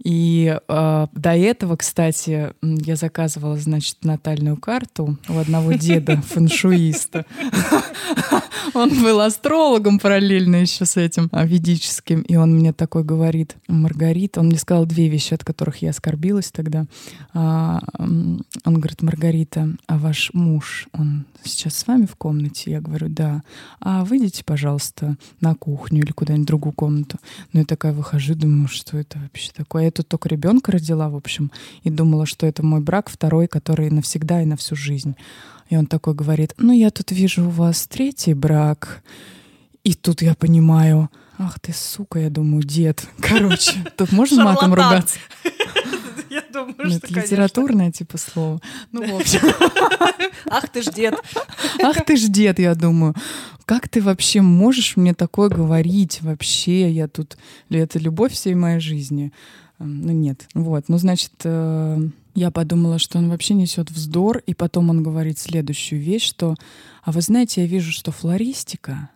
[0.04, 7.26] И э, до этого, кстати, я заказывала, значит, натальную карту у одного деда, фэншуиста.
[8.74, 12.22] Он был астрологом параллельно еще с этим а, ведическим.
[12.22, 16.52] И он мне такой говорит, Маргарита, он мне сказал две вещи, от которых я оскорбилась
[16.52, 16.86] тогда.
[17.34, 22.72] А, он говорит, Маргарита, а ваш муж, он сейчас с вами в комнате?
[22.72, 23.42] Я говорю, да.
[23.80, 27.18] А выйдите, пожалуйста, на кухню или куда-нибудь другую комнату.
[27.54, 29.91] Ну, я такая выхожу, думаю, что это вообще такое?
[29.92, 31.52] Я тут только ребенка родила, в общем,
[31.84, 35.18] и думала, что это мой брак второй, который навсегда и на всю жизнь.
[35.70, 39.04] И он такой говорит, ну, я тут вижу у вас третий брак.
[39.84, 43.06] И тут я понимаю, ах ты, сука, я думаю, дед.
[43.20, 45.20] Короче, тут можно матом ругаться?
[46.30, 48.62] Я думаю, Ну, что, это литературное типа слово.
[48.94, 49.42] Ну, в общем.
[50.50, 51.16] Ах ты ж дед.
[51.84, 53.16] Ах ты ж дед, я думаю.
[53.66, 56.90] Как ты вообще можешь мне такое говорить вообще?
[56.90, 57.38] Я тут...
[57.70, 59.34] Это любовь всей моей жизни?
[59.82, 60.48] Эм, Ну, нет.
[60.54, 60.86] Вот.
[60.88, 61.98] Ну, значит, э,
[62.36, 66.56] я подумала, что он вообще несет вздор, и потом он говорит следующую вещь, что,
[67.04, 69.10] а вы знаете, я вижу, что флористика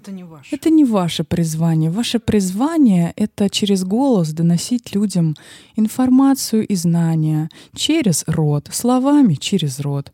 [0.00, 0.54] Это не ваше.
[0.54, 1.90] это не ваше призвание.
[1.90, 5.36] Ваше призвание— это через голос доносить людям
[5.76, 10.12] информацию и знания через рот, словами через рот.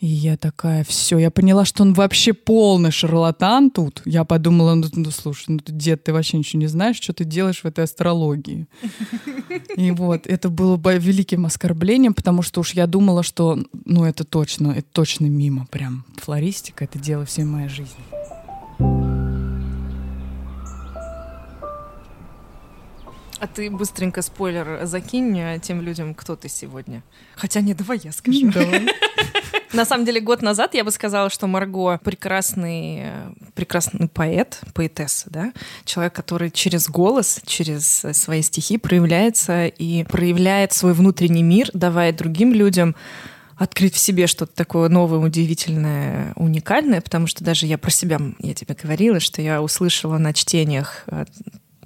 [0.00, 4.00] И я такая, все, я поняла, что он вообще полный шарлатан тут.
[4.06, 7.60] Я подумала, ну, ну слушай, ну дед, ты вообще ничего не знаешь, что ты делаешь
[7.60, 8.66] в этой астрологии.
[9.76, 14.24] И вот, это было бы великим оскорблением, потому что уж я думала, что, ну, это
[14.24, 16.06] точно, это точно мимо прям.
[16.16, 18.39] Флористика— это дело всей моей жизни.
[23.40, 27.02] А ты быстренько спойлер закинь э, тем людям, кто ты сегодня.
[27.34, 28.50] Хотя не, давай я скажу.
[28.50, 28.86] Давай.
[29.72, 35.30] На самом деле, год назад я бы сказала, что Марго прекрасный, э, прекрасный поэт, поэтесса,
[35.30, 35.52] да,
[35.86, 42.52] человек, который через голос, через свои стихи проявляется и проявляет свой внутренний мир, давая другим
[42.52, 42.94] людям
[43.56, 48.54] открыть в себе что-то такое новое, удивительное, уникальное, потому что даже я про себя, я
[48.54, 51.24] тебе говорила, что я услышала на чтениях э,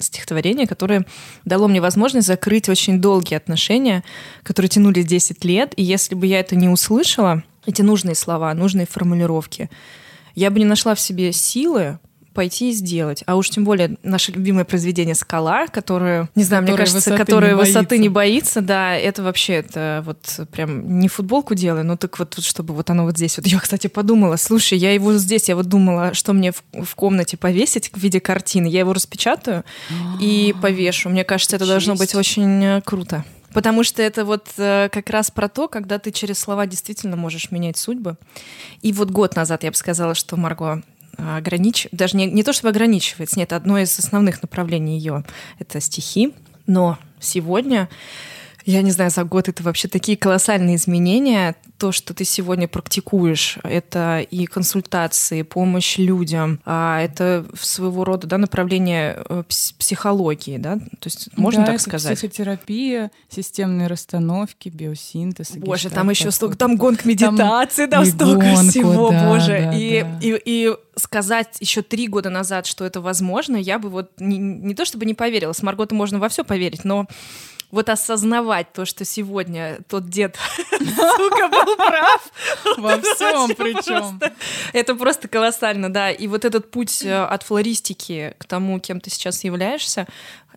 [0.05, 1.07] стихотворение, которое
[1.45, 4.05] дало мне возможность закрыть очень долгие отношения,
[4.43, 5.73] которые тянулись 10 лет.
[5.77, 9.71] И если бы я это не услышала, эти нужные слова, нужные формулировки,
[10.35, 11.99] я бы не нашла в себе силы
[12.35, 13.23] пойти и сделать.
[13.27, 17.25] А уж тем более наше любимое произведение «Скала», которое, не знаю, мне Которое кажется, высоты
[17.25, 17.97] которое не высоты боится.
[17.97, 22.75] не боится, да, это вообще, это вот прям не футболку делаю, но так вот, чтобы
[22.75, 23.37] вот оно вот здесь.
[23.37, 26.95] Вот я, кстати, подумала, слушай, я его здесь, я вот думала, что мне в, в
[26.95, 28.67] комнате повесить в виде картины.
[28.67, 29.65] Я его распечатаю
[30.21, 31.09] и повешу.
[31.09, 33.25] Мне кажется, это должно быть очень э, круто.
[33.55, 37.53] Потому что это вот э, как раз про то, когда ты через слова действительно можешь
[37.53, 38.17] менять судьбы.
[38.83, 40.83] И вот год назад я бы сказала, что Марго
[41.19, 41.89] огранич...
[41.93, 45.25] даже не, не то чтобы ограничивается, нет, одно из основных направлений ее—
[45.59, 46.35] это стихи.
[46.67, 47.89] Но сегодня,
[48.65, 51.55] я не знаю, за год это вообще такие колоссальные изменения.
[51.77, 58.39] То, что ты сегодня практикуешь, это и консультации, помощь людям, а это своего рода да,
[58.39, 60.77] направление э, пс- психологии, да?
[60.77, 62.17] То есть можно Да, так сказать?
[62.17, 65.53] Психотерапия, системные расстановки, биосинтез.
[65.57, 69.69] Боже, там еще столько, там гонг медитации, там, и столько гонку, всего, да, боже.
[69.71, 70.19] да, и, да.
[70.23, 74.75] И, и сказать еще три года назад, что это возможно, я бы вот не, не
[74.75, 77.07] то чтобы не поверила, с Марготой можно во все поверить, но
[77.75, 80.39] вот осознавать то, что сегодня тот дед,
[80.71, 82.33] сука, был прав.
[82.77, 84.21] Во всем причем.
[84.73, 86.11] Это просто колоссально, да.
[86.11, 90.07] И вот этот путь э, от флористики к тому, кем ты сейчас являешься,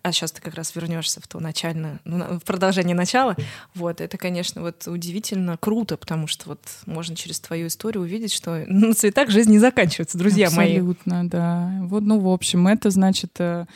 [0.02, 3.36] а сейчас ты как раз вернешься в то начальное, ну, в продолжение начала,
[3.74, 8.64] вот, это, конечно, вот удивительно круто, потому что вот можно через твою историю увидеть, что
[8.68, 10.76] на цветах жизнь не заканчивается, друзья мои.
[10.76, 11.72] Абсолютно, да.
[11.82, 13.66] Вот, ну, в общем, это значит, э,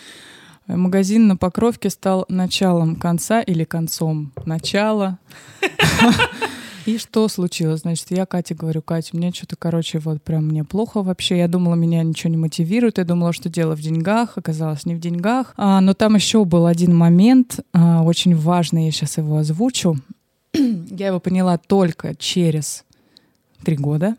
[0.66, 5.18] магазин на Покровке стал началом конца или концом начала.
[6.84, 7.82] И что случилось?
[7.82, 11.38] Значит, я Кате говорю, Катя, мне что-то, короче, вот прям мне плохо вообще.
[11.38, 12.98] Я думала, меня ничего не мотивирует.
[12.98, 14.36] Я думала, что дело в деньгах.
[14.36, 15.54] Оказалось, не в деньгах.
[15.56, 19.96] А, но там еще был один момент, а, очень важный, я сейчас его озвучу.
[20.54, 22.84] я его поняла только через
[23.64, 24.16] три года.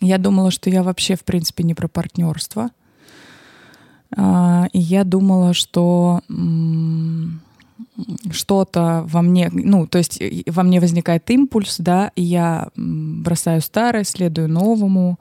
[0.00, 2.70] Я думала, что я вообще, в принципе, не про партнерство.
[4.16, 6.20] А, И я думала, что
[8.30, 14.04] что-то во мне, ну, то есть во мне возникает импульс, да, и я бросаю старое,
[14.04, 15.18] следую новому,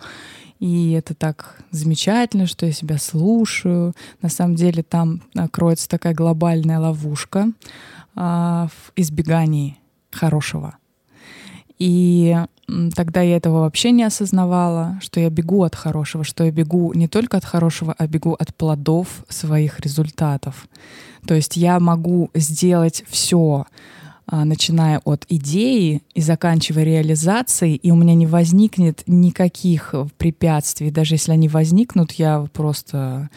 [0.59, 3.93] и это так замечательно, что я себя слушаю.
[4.21, 7.51] На самом деле там кроется такая глобальная ловушка
[8.15, 9.77] а, в избегании
[10.11, 10.77] хорошего.
[11.79, 12.37] И
[12.95, 17.07] тогда я этого вообще не осознавала, что я бегу от хорошего, что я бегу не
[17.07, 20.67] только от хорошего, а бегу от плодов своих результатов.
[21.25, 23.65] То есть я могу сделать все
[24.25, 30.91] а, начиная от идеи и заканчивая реализацией, и у меня не возникнет никаких препятствий.
[30.91, 33.29] Даже если они возникнут, я просто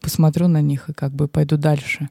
[0.00, 2.08] посмотрю на них и как бы пойду дальше.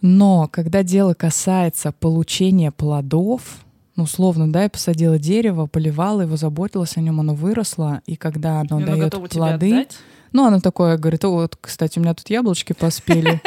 [0.00, 3.64] Но когда дело касается получения плодов,
[3.96, 8.60] ну, условно, да, я посадила дерево, поливала его, заботилась о нем, оно выросло, и когда
[8.60, 9.86] оно и дает плоды,
[10.32, 13.40] ну, оно такое говорит, вот, кстати, у меня тут яблочки поспели.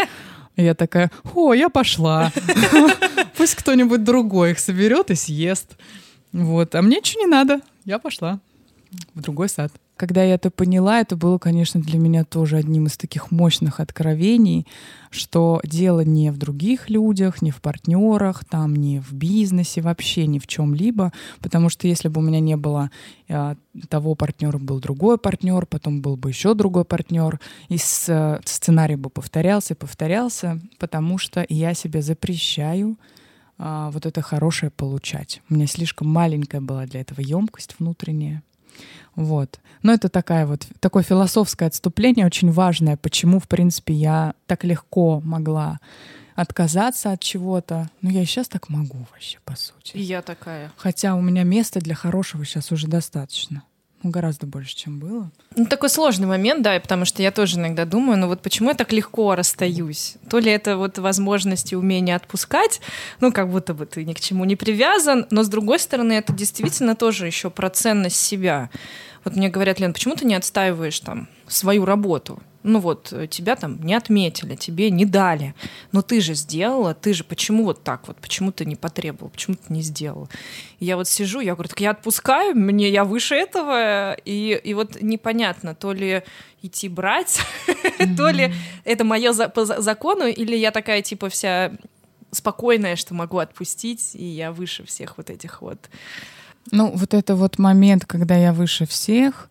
[0.55, 2.31] Я такая, о, я пошла.
[3.37, 5.75] Пусть кто-нибудь другой их соберет и съест.
[6.31, 8.39] Вот, а мне ничего не надо, я пошла
[9.13, 9.71] в другой сад.
[9.97, 14.67] Когда я это поняла, это было, конечно, для меня тоже одним из таких мощных откровений,
[15.09, 20.39] что дело не в других людях, не в партнерах, там, не в бизнесе, вообще ни
[20.39, 22.91] в чем-либо, потому что если бы у меня не было
[23.29, 23.55] э,
[23.87, 28.97] того партнера, был другой партнер, потом был бы еще другой партнер, и с, э, сценарий
[28.97, 32.97] бы повторялся и повторялся, потому что я себе запрещаю
[33.57, 35.41] э, вот это хорошее получать.
[35.49, 38.43] У меня слишком маленькая была для этого емкость внутренняя.
[39.15, 39.59] Вот.
[39.81, 45.21] Но это такая вот, такое философское отступление, очень важное, почему, в принципе, я так легко
[45.21, 45.79] могла
[46.35, 47.89] отказаться от чего-то.
[48.01, 49.95] Ну, я и сейчас так могу вообще, по сути.
[49.95, 50.71] И я такая.
[50.75, 53.63] Хотя у меня места для хорошего сейчас уже достаточно.
[54.05, 55.31] Ну, гораздо больше, чем было.
[55.55, 58.75] Ну, такой сложный момент, да, потому что я тоже иногда думаю, ну вот почему я
[58.75, 60.17] так легко расстаюсь?
[60.29, 62.81] То ли это вот возможность и умение отпускать,
[63.19, 66.33] ну, как будто бы ты ни к чему не привязан, но с другой стороны, это
[66.33, 68.69] действительно тоже еще про ценность себя.
[69.23, 72.39] Вот мне говорят, Лен, почему ты не отстаиваешь там свою работу?
[72.65, 75.53] Ну вот тебя там не отметили, тебе не дали,
[75.91, 79.55] но ты же сделала, ты же почему вот так вот, почему ты не потребовал, почему
[79.55, 80.27] ты не сделал?
[80.79, 84.73] И я вот сижу, я говорю, так я отпускаю, мне я выше этого, и, и
[84.73, 86.23] вот непонятно, то ли
[86.61, 87.39] идти брать,
[88.17, 91.71] то ли это мое за, по закону, или я такая типа вся
[92.31, 95.89] спокойная, что могу отпустить, и я выше всех вот этих вот.
[96.71, 99.49] Ну, вот это вот момент, когда я выше всех,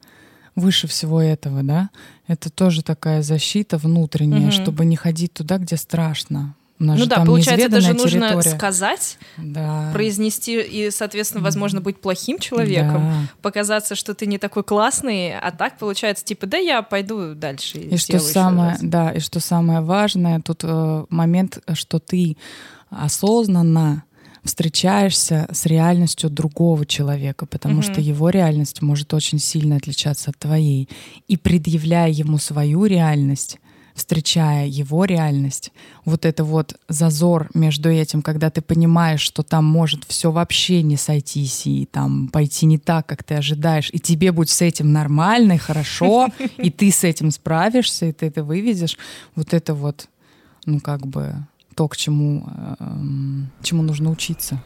[0.57, 1.90] выше всего этого, да,
[2.27, 4.53] это тоже такая защита внутренняя, угу.
[4.53, 6.55] чтобы не ходить туда, где страшно.
[6.79, 8.21] ну да, получается, это же территория.
[8.21, 9.90] нужно сказать, да.
[9.93, 13.33] произнести и, соответственно, возможно, быть плохим человеком, да.
[13.43, 17.79] показаться, что ты не такой классный, а так получается, типа, да, я пойду дальше.
[17.79, 22.37] И, и что самое, да, и что самое важное, тут э, момент, что ты
[22.90, 24.05] осознанно
[24.44, 27.92] встречаешься с реальностью другого человека, потому mm-hmm.
[27.92, 30.88] что его реальность может очень сильно отличаться от твоей.
[31.28, 33.59] И предъявляя ему свою реальность,
[33.94, 35.72] встречая его реальность,
[36.04, 40.96] вот это вот зазор между этим, когда ты понимаешь, что там может все вообще не
[40.96, 45.54] сойтись и там пойти не так, как ты ожидаешь, и тебе будет с этим нормально
[45.54, 48.98] и хорошо, и ты с этим справишься, и ты это выведешь,
[49.37, 50.09] вот это вот,
[50.66, 52.46] ну как бы то, к чему,
[52.78, 54.62] эм, чему нужно учиться.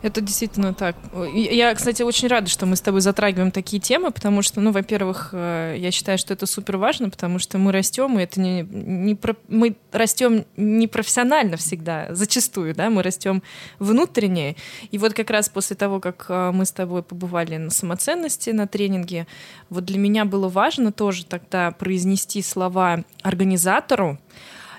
[0.00, 0.96] Это действительно так.
[1.34, 5.30] Я, кстати, очень рада, что мы с тобой затрагиваем такие темы, потому что, ну, во-первых,
[5.32, 9.16] э, я считаю, что это супер важно, потому что мы растем, и это не, не
[9.16, 9.34] про...
[9.48, 13.42] мы растем не профессионально всегда, зачастую, да, мы растем
[13.80, 14.54] внутренне.
[14.92, 18.68] И вот как раз после того, как э, мы с тобой побывали на самоценности, на
[18.68, 19.26] тренинге,
[19.68, 24.18] вот для меня было важно тоже тогда произнести слова организатору,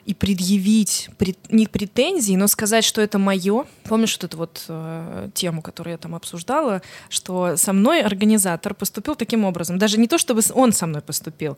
[0.10, 3.66] и предъявить пред, не претензии, но сказать, что это мое.
[3.84, 9.14] Помнишь вот эту вот э, тему, которую я там обсуждала, что со мной организатор поступил
[9.14, 9.78] таким образом.
[9.78, 11.58] Даже не то, чтобы он со мной поступил.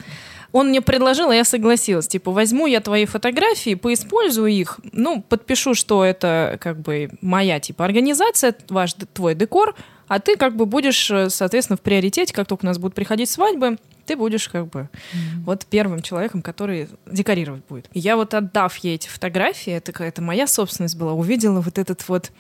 [0.52, 2.10] Он мне предложил, а я согласилась.
[2.10, 7.86] Типа, возьму я твои фотографии, поиспользую их, ну, подпишу, что это как бы моя типа
[7.86, 9.76] организация, ваш, твой декор,
[10.10, 13.30] а ты как бы будешь, э, соответственно, в приоритете, как только у нас будут приходить
[13.30, 13.78] свадьбы,
[14.12, 15.46] ты будешь как бы mm-hmm.
[15.46, 17.88] вот первым человеком, который декорировать будет.
[17.94, 22.08] И я вот отдав ей эти фотографии, это какая-то моя собственность была, увидела вот этот
[22.10, 22.32] вот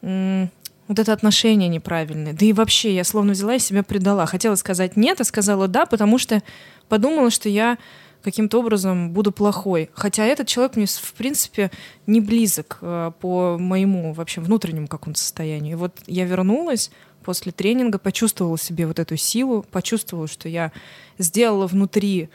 [0.00, 2.32] вот это отношение неправильное.
[2.32, 4.24] Да и вообще, я словно взяла и себя предала.
[4.24, 6.42] Хотела сказать нет, а сказала да, потому что
[6.88, 7.76] подумала, что я
[8.22, 9.90] каким-то образом буду плохой.
[9.92, 11.70] Хотя этот человек мне, в принципе,
[12.06, 15.72] не близок э, по моему вообще внутреннему какому-то состоянию.
[15.72, 16.90] И вот я вернулась,
[17.24, 20.72] после тренинга почувствовала себе вот эту силу, почувствовала, что я
[21.18, 22.28] сделала внутри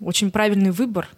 [0.00, 1.08] очень правильный выбор,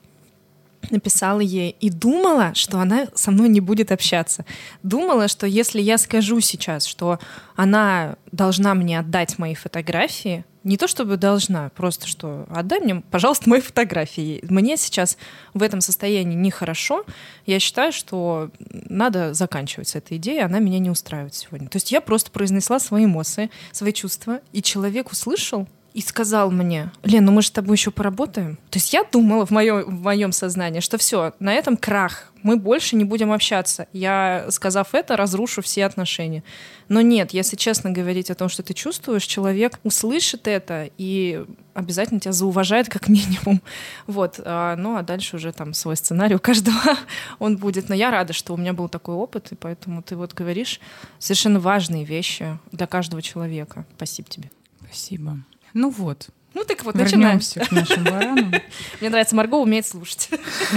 [0.91, 4.45] написала ей и думала, что она со мной не будет общаться.
[4.83, 7.19] Думала, что если я скажу сейчас, что
[7.57, 13.49] она должна мне отдать мои фотографии, не то чтобы должна, просто что отдай мне, пожалуйста,
[13.49, 14.45] мои фотографии.
[14.49, 15.17] Мне сейчас
[15.55, 17.05] в этом состоянии нехорошо.
[17.47, 21.69] Я считаю, что надо заканчивать с этой идеей, она меня не устраивает сегодня.
[21.69, 26.91] То есть я просто произнесла свои эмоции, свои чувства, и человек услышал, и сказал мне,
[27.03, 28.57] Лен, ну мы же с тобой еще поработаем.
[28.71, 32.57] То есть я думала в моем, в моем сознании, что все, на этом крах, мы
[32.57, 33.89] больше не будем общаться.
[33.93, 36.45] Я, сказав это, разрушу все отношения.
[36.89, 42.21] Но нет, если честно говорить о том, что ты чувствуешь, человек услышит это и обязательно
[42.21, 43.63] тебя зауважает как минимум.
[44.07, 44.41] Вот.
[44.45, 46.97] А, ну, а дальше уже там свой сценарий у каждого
[47.39, 47.89] он будет.
[47.89, 50.81] Но я рада, что у меня был такой опыт, и поэтому ты вот говоришь
[51.19, 53.85] совершенно важные вещи для каждого человека.
[53.97, 54.51] Спасибо тебе.
[54.85, 55.39] Спасибо.
[55.75, 56.31] Ну вот.
[56.55, 58.53] Ну так вот, Вернемся к нашим баранам.
[59.01, 60.31] Мне нравится, Марго умеет слушать.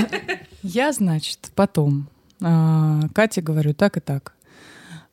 [0.64, 2.08] Я, значит, потом
[2.42, 4.34] э, Кате говорю так и так.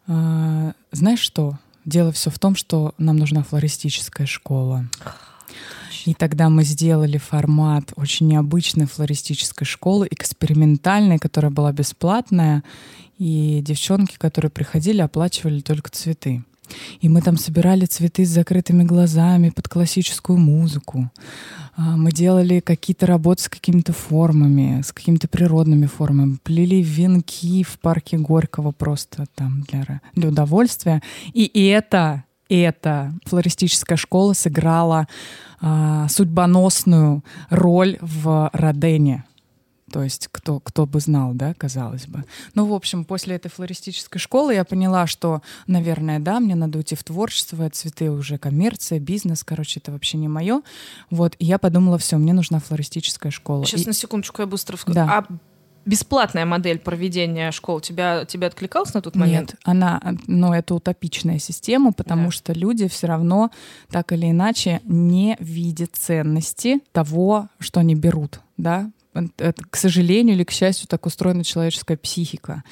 [0.07, 1.59] Э, знаешь что?
[1.85, 4.87] Дело все в том, что нам нужна флористическая школа.
[6.05, 12.63] И тогда мы сделали формат очень необычной флористической школы, экспериментальной, которая была бесплатная.
[13.19, 16.45] И девчонки, которые приходили, оплачивали только цветы.
[17.01, 21.11] И мы там собирали цветы с закрытыми глазами под классическую музыку.
[21.77, 26.39] А, мы делали какие-то работы с какими-то формами, с какими-то природными формами.
[26.43, 31.03] Плели венки в парке Горького просто там для, для удовольствия.
[31.33, 35.07] И это, эта флористическая школа сыграла
[35.61, 39.25] а, судьбоносную роль в Родене.
[39.91, 42.25] То есть кто, кто бы знал, да, казалось бы.
[42.55, 46.95] Ну, в общем, после этой флористической школы я поняла, что, наверное, да, мне надо уйти
[46.95, 50.63] в творчество, цветы уже коммерция, бизнес, короче, это вообще не мое.
[51.11, 53.65] Вот, и я подумала, все, мне нужна флористическая школа.
[53.65, 53.87] Сейчас и...
[53.87, 54.95] на секундочку я быстро скажу.
[54.95, 55.25] Да.
[55.29, 55.39] А
[55.87, 59.53] бесплатная модель проведения школ тебя, тебя откликалась на тот момент?
[59.53, 62.31] Нет, она, ну, это утопичная система, потому Да.
[62.31, 63.51] что люди все равно
[63.91, 68.91] так или иначе не видят ценности того, что они берут, да,
[69.39, 72.63] это, к сожалению или к счастью, так устроена человеческая психика.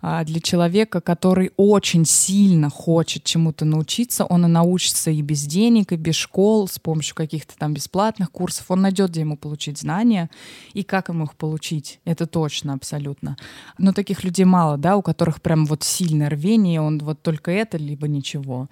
[0.00, 5.92] А для человека, который очень сильно хочет чему-то научиться, он и научится и без денег,
[5.92, 8.66] и без школ, с помощью каких-то там бесплатных курсов.
[8.70, 10.30] Он найдет, где ему получить знания
[10.72, 12.00] и как ему их получить.
[12.04, 13.36] Это точно, абсолютно.
[13.78, 17.76] Но таких людей мало, да, у которых прям вот сильное рвение, он вот только это,
[17.76, 18.68] либо ничего.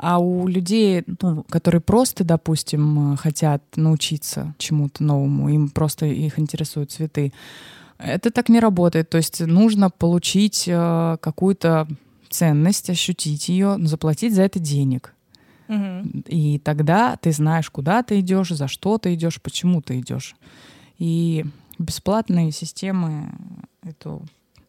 [0.00, 6.92] А у людей, ну, которые просто, допустим, хотят научиться чему-то новому, им просто их интересуют
[6.92, 7.32] цветы,
[7.98, 9.10] это так не работает.
[9.10, 11.88] То есть нужно получить э, какую-то
[12.30, 15.14] ценность, ощутить ее, заплатить за это денег.
[15.66, 16.24] Мгм.
[16.26, 20.36] И тогда ты знаешь, куда ты идешь, за что ты идешь, почему ты идешь.
[20.98, 21.44] И
[21.78, 23.32] бесплатные системы—
[23.82, 24.20] это,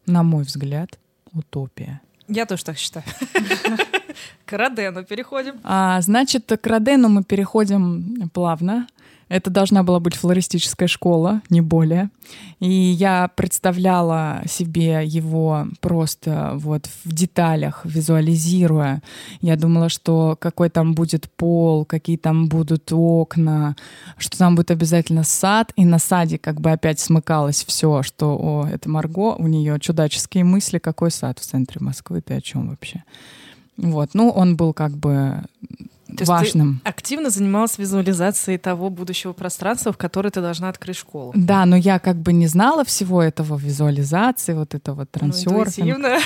[0.06, 0.98] на мой взгляд,
[1.32, 2.00] утопия.
[2.26, 3.04] Я тоже так считаю.
[4.44, 5.54] К Родену переходим.
[5.64, 8.86] А, значит, к Родену мы переходим плавно.
[9.30, 12.10] Это должна была быть флористическая школа, не более.
[12.58, 19.02] И я представляла себе его просто вот в деталях, визуализируя.
[19.40, 23.76] Я думала, что какой там будет пол, какие там будут окна,
[24.18, 25.72] что там будет обязательно сад.
[25.76, 30.42] И на саде как бы опять смыкалось все, что, о, это Марго, у нее чудаческие
[30.42, 33.04] мысли, какой сад в центре Москвы, ты о чем вообще?
[33.80, 35.42] Вот, ну, он был как бы
[36.16, 36.80] То важным.
[36.84, 41.32] ты активно занималась визуализацией того будущего пространства, в которое ты должна открыть школу.
[41.34, 45.64] Да, но я как бы не знала всего этого визуализации, вот этого Ну, трансерфинга.
[45.64, 46.18] интуитивно.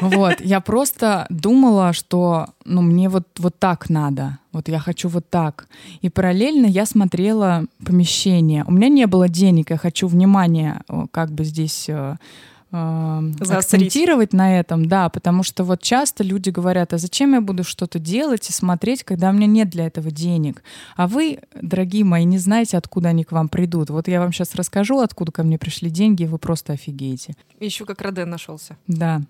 [0.00, 5.28] Вот, я просто думала, что, ну, мне вот, вот так надо, вот я хочу вот
[5.30, 5.66] так.
[6.02, 8.64] И параллельно я смотрела помещение.
[8.66, 11.86] У меня не было денег, я хочу внимание э, как бы здесь
[12.74, 17.64] э, акцентировать на этом, да, потому что вот часто люди говорят, а зачем я буду
[17.64, 20.62] что-то делать и смотреть, когда у меня нет для этого денег?
[20.96, 23.90] А вы, дорогие мои, не знаете, откуда они к вам придут.
[23.90, 27.34] Вот я вам сейчас расскажу, откуда ко мне пришли деньги, и вы просто офигеете.
[27.60, 28.76] Еще как Роден нашелся.
[28.86, 29.22] Да.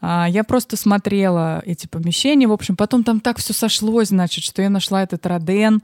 [0.00, 2.48] А, Я просто смотрела эти помещения.
[2.48, 5.82] В общем, потом там так все сошлось, значит, что я нашла этот Роден.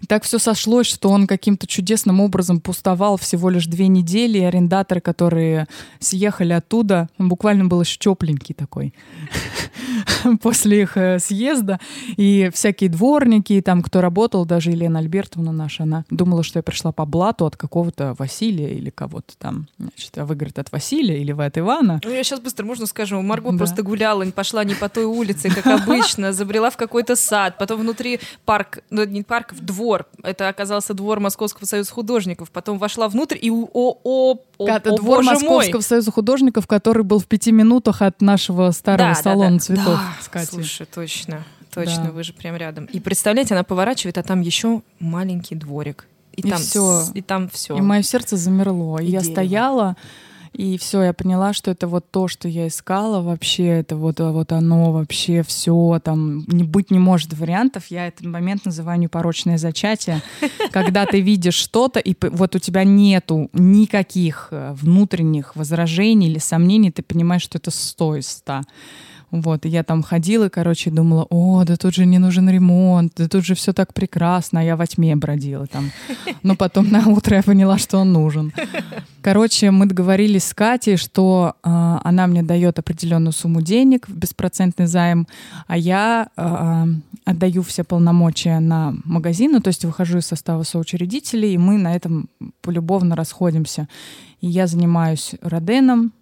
[0.00, 4.38] И так все сошлось, что он каким-то чудесным образом пустовал всего лишь две недели.
[4.38, 5.66] И арендаторы, которые
[6.00, 8.94] съехали оттуда, он буквально был еще тепленький такой
[10.42, 11.78] после их э, съезда.
[12.16, 16.62] И всякие дворники, и там кто работал, даже Елена Альбертовна наша, она думала, что я
[16.62, 19.68] пришла по блату от какого-то Василия или кого-то там.
[19.78, 22.00] Значит, а вы, говорит, от Василия или вы от Ивана?
[22.04, 23.20] Ну, я сейчас быстро можно скажу.
[23.22, 23.58] Марго Да.
[23.58, 27.80] просто гуляла, не пошла не по той улице, как обычно, забрела в какой-то сад, потом
[27.80, 30.06] внутри парк, ну, не парк, в двор.
[30.22, 32.50] Это оказался двор Московского союза художников.
[32.50, 34.34] Потом вошла внутрь и о, о, о,
[34.66, 35.82] Ка- о, Двор Московского мой.
[35.82, 39.58] союза художников, который был в пяти минутах от нашего старого Да, салона да.
[39.58, 40.48] цветов Да, с Катей.
[40.48, 41.44] Слушай, точно,
[41.74, 42.10] точно, Да.
[42.10, 42.86] вы же прям рядом.
[42.86, 46.06] И представляете, она поворачивает, а там еще маленький дворик.
[46.34, 47.00] И, И там всё.
[47.02, 47.76] с- И там все.
[47.76, 48.98] И мое сердце замерло.
[48.98, 49.32] И И я дерево.
[49.34, 49.96] стояла
[50.54, 54.50] И все, я поняла, что это вот то, что я искала вообще, это вот, вот
[54.50, 57.88] оно вообще все, там не быть не может вариантов.
[57.90, 60.22] Я этот момент называю непорочное зачатие,
[60.72, 66.90] когда ты видишь что-то, и вот у тебя нету никаких э, внутренних возражений или сомнений,
[66.90, 68.62] ты понимаешь, что это сто из ста.
[69.30, 73.28] Вот, и я там ходила, короче, думала, о, да тут же не нужен ремонт, да
[73.28, 75.90] тут же все так прекрасно, а я во тьме бродила там.
[76.42, 78.52] Но потом на утро я поняла, что он нужен.
[79.20, 81.68] Короче, мы договорились с Катей, что э,
[82.04, 85.26] она мне дает определенную сумму денег в беспроцентный займ,
[85.66, 86.86] а я э,
[87.26, 91.94] отдаю все полномочия на магазин, ну, то есть выхожу из состава соучредителей, и мы на
[91.94, 92.30] этом
[92.62, 93.88] полюбовно расходимся.
[94.40, 96.12] И я занимаюсь Роденом,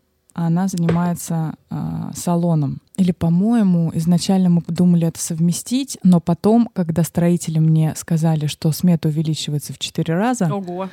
[0.44, 2.82] она занимается э, салоном.
[2.96, 9.08] Или, по-моему, изначально мы подумали это совместить, но потом, когда строители мне сказали, что смета
[9.08, 10.90] увеличивается в четыре раза, Ого.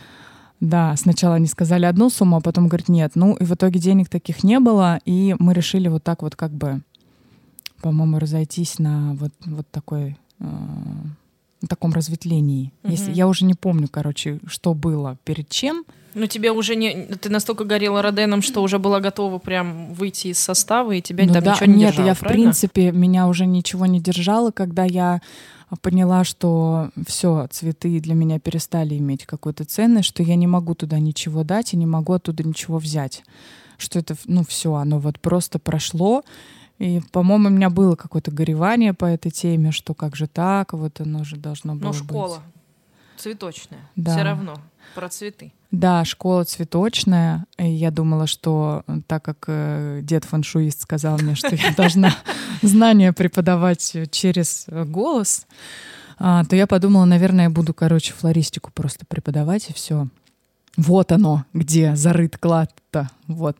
[0.61, 3.11] да, сначала они сказали одну сумму, а потом говорят нет.
[3.15, 6.51] Ну и в итоге денег таких не было, и мы решили вот так вот как
[6.51, 6.81] бы,
[7.81, 10.45] по-моему, разойтись на вот, вот такой э,
[11.67, 12.71] таком разветвлении.
[12.83, 12.91] Угу.
[12.91, 15.83] Если я уже не помню, короче, что было перед чем.
[16.13, 17.05] Ну, тебе уже не...
[17.05, 21.33] Ты настолько горела Роденом, что уже была готова прям выйти из состава, и тебя ну,
[21.33, 22.41] там да, ничего не Нет, держало, я, правильно?
[22.41, 25.21] в принципе, меня уже ничего не держало, когда я
[25.81, 30.99] поняла, что все, цветы для меня перестали иметь какую-то ценность, что я не могу туда
[30.99, 33.23] ничего дать и не могу оттуда ничего взять.
[33.77, 36.23] Что это, ну, все, оно вот просто прошло.
[36.79, 41.01] И, по-моему, у меня было какое-то горевание по этой теме, что как же так, вот
[41.01, 42.52] оно же должно было Но школа быть.
[43.23, 44.11] Цветочная, Да.
[44.11, 44.55] все равно,
[44.95, 45.53] про цветы.
[45.71, 47.45] Да, школа цветочная.
[47.57, 52.13] И я думала, что э, так как э, дед фэншуист сказал мне, что я должна
[52.61, 55.47] знания преподавать через голос,
[56.19, 60.07] а, то я подумала, наверное, я буду, короче, флористику просто преподавать, и все.
[60.77, 63.09] Вот оно, где зарыт клад-то.
[63.27, 63.57] Вот.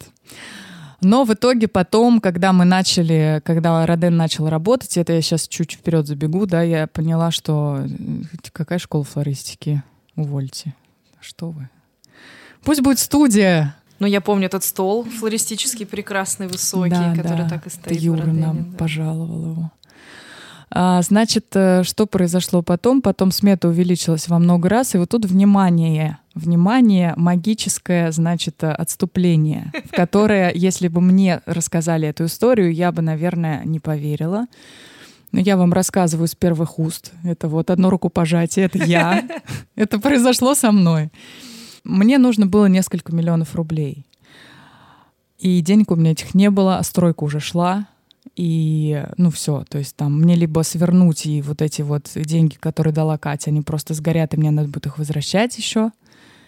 [1.04, 5.74] Но в итоге потом, когда мы начали, когда Роден начал работать, это я сейчас чуть
[5.74, 9.84] вперед забегу, да, я поняла, что э, какая школа флористики?
[10.16, 10.74] Увольте.
[11.20, 11.70] Что вы?
[12.64, 13.76] Пусть будет студия.
[14.00, 17.50] Но я помню этот стол флористический, прекрасный, высокий, Да, который да.
[17.50, 17.98] так и стоит.
[17.98, 18.78] в Юра Родене, нам да.
[18.78, 19.72] пожаловал его.
[20.76, 23.04] А, значит, э, что произошло потом?
[23.04, 29.72] Потом смета увеличилась во много раз, и вот тут внимание, внимание, магическое, значит, э, отступление,
[29.86, 34.48] в которое, если бы мне рассказали эту историю, я бы, наверное, не поверила.
[35.32, 37.12] Но я вам рассказываю с первых уст.
[37.24, 39.24] Это вот одно рукопожатие, это я.
[39.76, 41.12] Это произошло со мной.
[41.84, 44.08] Мне нужно было несколько миллионов рублей.
[45.38, 47.88] И денег у меня этих не было, а стройка уже шла.
[48.36, 52.94] И, ну, все, то есть там мне либо свернуть и вот эти вот деньги, которые
[52.94, 55.92] дала Катя, они просто сгорят, и мне надо будет их возвращать еще,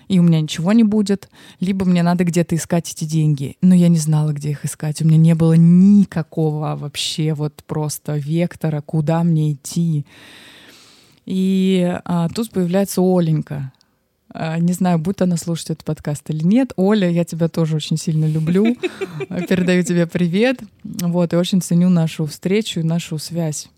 [0.07, 1.29] и у меня ничего не будет,
[1.59, 3.57] либо мне надо где-то искать эти деньги.
[3.61, 5.01] Но я не знала, где их искать.
[5.01, 10.05] У меня не было никакого вообще вот просто вектора, куда мне идти.
[11.25, 13.71] И а, тут появляется Оленька.
[14.37, 16.73] А, Не знаю, будет она слушать этот подкаст или нет.
[16.75, 18.75] Оля, я тебя тоже очень сильно люблю.
[19.49, 20.59] Передаю тебе привет.
[20.83, 23.69] Вот, и очень ценю нашу встречу и нашу связь.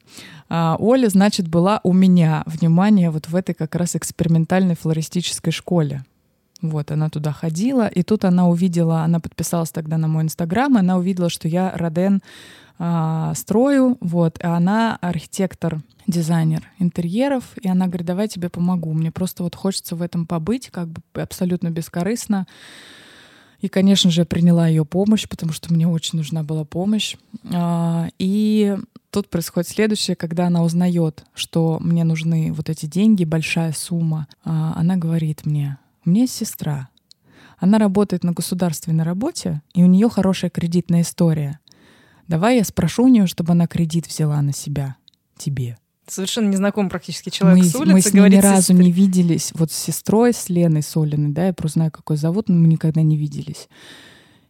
[0.49, 6.03] А, Оля, значит, была у меня, внимание, вот в этой как раз экспериментальной флористической школе.
[6.63, 10.97] Вот, она туда ходила, и тут она увидела, она подписалась тогда на мой инстаграм, она
[10.97, 12.21] увидела, что я Роден
[12.79, 18.93] а, строю, вот, а она архитектор, дизайнер интерьеров, и она говорит, давай я тебе помогу,
[18.93, 22.47] мне просто вот хочется в этом побыть, как бы абсолютно бескорыстно.
[23.59, 27.15] И, конечно же, я приняла ее помощь, потому что мне очень нужна была помощь.
[27.51, 28.77] А, И
[29.09, 34.73] тут происходит следующее, когда она узнает, что мне нужны вот эти деньги, большая сумма, а,
[34.77, 36.89] она говорит мне, у меня есть сестра,
[37.57, 41.59] она работает на государственной работе, и у нее хорошая кредитная история.
[42.27, 44.97] Давай я спрошу у нее, чтобы она кредит взяла на себя,
[45.37, 45.77] тебе.
[46.07, 48.77] Совершенно незнакомый практически человек мы, с улицы мы с говорит ни разу сестре.
[48.77, 49.51] не виделись.
[49.55, 53.01] Вот с сестрой, с Леной Солиной, да, я просто знаю, какой зовут, но мы никогда
[53.01, 53.67] не виделись.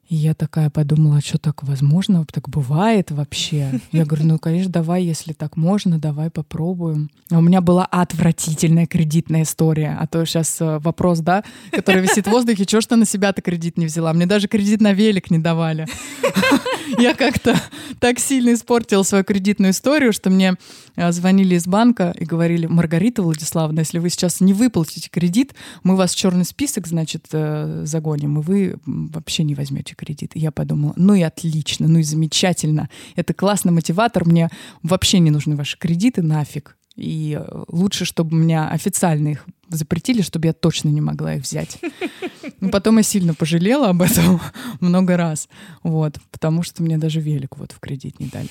[0.09, 2.25] И я такая подумала, а что так возможно?
[2.31, 3.81] Так бывает вообще?
[3.91, 7.09] Я говорю, ну, конечно, давай, если так можно, давай попробуем.
[7.29, 9.97] А у меня была отвратительная кредитная история.
[9.99, 13.77] А то сейчас вопрос, да, который висит в воздухе, что ж ты на себя-то кредит
[13.77, 14.13] не взяла?
[14.13, 15.87] Мне даже кредит на велик не давали.
[16.97, 17.59] Я как-то
[17.99, 20.55] так сильно испортила свою кредитную историю, что мне
[20.95, 25.53] э, звонили из банка и говорили, Маргарита Владиславовна, если вы сейчас не выплатите кредит,
[25.83, 30.31] мы вас в черный список, значит, э, загоним, и вы вообще не возьмете кредит.
[30.35, 32.89] И я подумала, ну и отлично, ну и замечательно.
[33.15, 34.49] Это классный мотиватор, мне
[34.83, 36.77] вообще не нужны ваши кредиты, нафиг.
[36.95, 41.79] И лучше, чтобы меня официально их запретили, чтобы я точно не могла их взять.
[42.59, 44.41] Но потом я сильно пожалела об этом
[44.79, 45.47] много раз.
[45.83, 48.49] Вот, потому что мне даже велик вот в кредит не дали.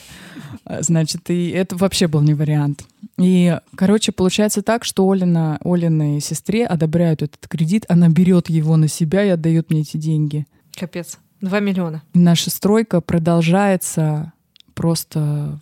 [0.64, 2.84] А, значит, и это вообще был не вариант.
[3.18, 8.86] И, короче, получается так, что Олина, Олиной сестре одобряют этот кредит, она берет его на
[8.88, 10.46] себя и отдает мне эти деньги.
[10.78, 11.18] Капец.
[11.40, 12.02] Два миллиона.
[12.14, 14.32] И наша стройка продолжается
[14.74, 15.58] просто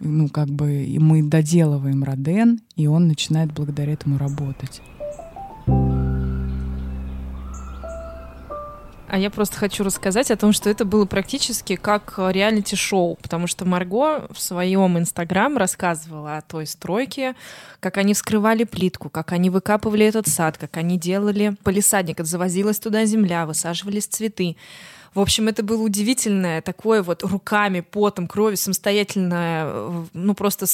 [0.00, 4.80] ну, как бы мы доделываем Роден, и он начинает благодаря этому работать.
[9.12, 13.64] А я просто хочу рассказать о том, что это было практически как реалити-шоу, потому что
[13.64, 17.34] Марго в своем инстаграм рассказывала о той стройке,
[17.80, 23.04] как они вскрывали плитку, как они выкапывали этот сад, как они делали полисадник, завозилась туда
[23.04, 24.56] земля, высаживались цветы.
[25.14, 30.66] В общем, это было удивительное такое вот руками, потом, кровью самостоятельное, э, ну просто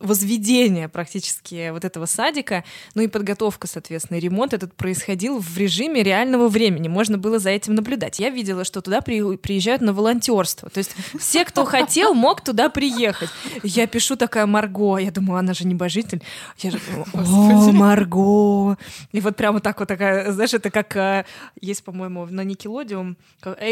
[0.00, 2.64] возведение практически вот этого садика,
[2.94, 7.74] ну и подготовка, соответственно, ремонт этот происходил в режиме реального времени, можно было за этим
[7.74, 8.18] наблюдать.
[8.18, 12.68] Я видела, что туда при, приезжают на волонтерство, то есть все, кто хотел, мог туда
[12.68, 13.30] приехать.
[13.62, 16.22] Я пишу такая Марго, я думаю, она же небожитель.
[16.58, 16.80] Я же
[17.12, 18.76] о, Марго.
[19.12, 21.24] И вот прямо так вот такая, знаешь, это как э,
[21.60, 23.16] есть, по-моему, на Никелодиум,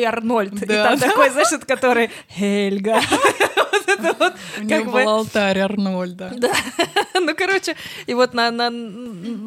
[0.05, 0.55] эй, Арнольд.
[0.55, 0.65] Да.
[0.65, 3.01] И там такой, знаешь, это который Хельга.
[4.59, 6.33] У него был алтарь Арнольда.
[6.37, 6.53] Да.
[7.15, 7.75] Ну, короче,
[8.07, 8.71] и вот на, на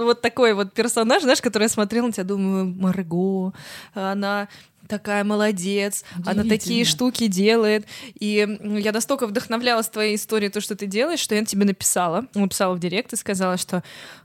[0.04, 3.54] вот такой вот персонаж, знаешь, который я смотрела на тебя, думаю, Марго,
[3.94, 4.48] она
[4.88, 7.86] такая молодец, она такие штуки делает.
[8.20, 12.26] И я настолько вдохновлялась твоей историей, то, что ты делаешь, что я тебе написала.
[12.34, 13.84] Написала в директ и сказала, что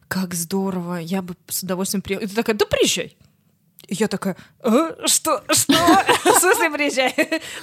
[0.08, 2.26] как здорово, я бы с удовольствием приехала.
[2.26, 3.16] И ты такая, да приезжай.
[3.92, 5.06] И я такая, а?
[5.06, 5.42] что?
[5.50, 5.74] Что?
[6.24, 7.14] В смысле приезжай?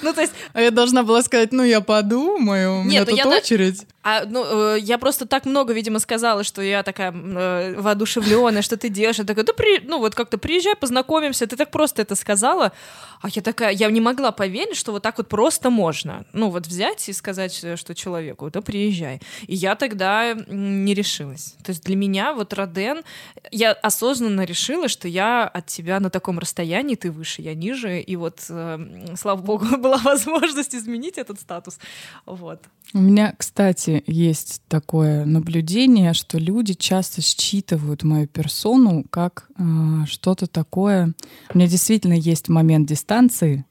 [0.02, 0.32] ну, то есть...
[0.52, 3.84] А я должна была сказать, ну, я подумаю, у меня ну, тут очередь.
[4.02, 8.76] А, ну, э, я просто так много, видимо, сказала, что я такая э, воодушевленная, что
[8.78, 9.18] ты делаешь.
[9.18, 9.80] Я такая, да при...
[9.80, 11.46] ну вот как-то приезжай, познакомимся.
[11.46, 12.72] Ты так просто это сказала.
[13.20, 16.24] А я такая, я не могла поверить, что вот так вот просто можно.
[16.32, 19.20] Ну вот взять и сказать, э, что человеку, да приезжай.
[19.46, 21.56] И я тогда не решилась.
[21.62, 23.02] То есть для меня вот Роден,
[23.50, 28.00] я осознанно решила, что я от тебя на таком расстоянии, ты выше, я ниже.
[28.00, 31.78] И вот, э, слава богу, была возможность изменить этот статус.
[32.24, 32.62] Вот.
[32.92, 39.62] У меня, кстати, есть такое наблюдение, что люди часто считывают мою персону как э,
[40.06, 41.14] что-то такое.
[41.52, 43.64] У меня действительно есть момент дистанции,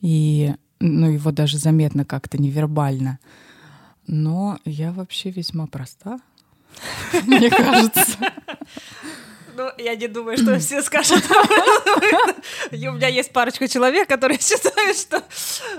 [0.00, 3.18] и ну, его даже заметно как-то невербально.
[4.06, 6.20] Но я вообще весьма проста,
[7.26, 8.18] мне кажется.
[9.56, 11.22] Ну, я не думаю, что все скажут.
[12.72, 15.22] У меня есть парочка человек, которые считают, что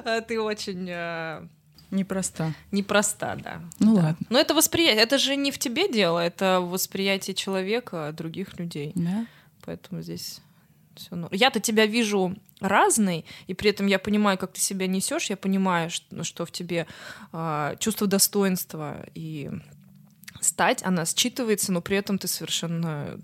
[0.05, 1.47] э, ты очень э,
[1.91, 2.53] Непроста.
[2.71, 3.61] Непроста, да.
[3.79, 4.01] Ну да.
[4.01, 4.27] ладно.
[4.29, 8.93] Но это восприятие, это же не в тебе дело, это восприятие человека, других людей.
[8.95, 9.27] Да.
[9.65, 10.41] Поэтому здесь
[10.95, 11.15] все.
[11.15, 15.37] Ну, я-то тебя вижу разный, и при этом я понимаю, как ты себя несешь, я
[15.37, 16.87] понимаю, что, что в тебе
[17.33, 19.49] э, чувство достоинства и
[20.39, 23.19] стать, она считывается, но при этом ты совершенно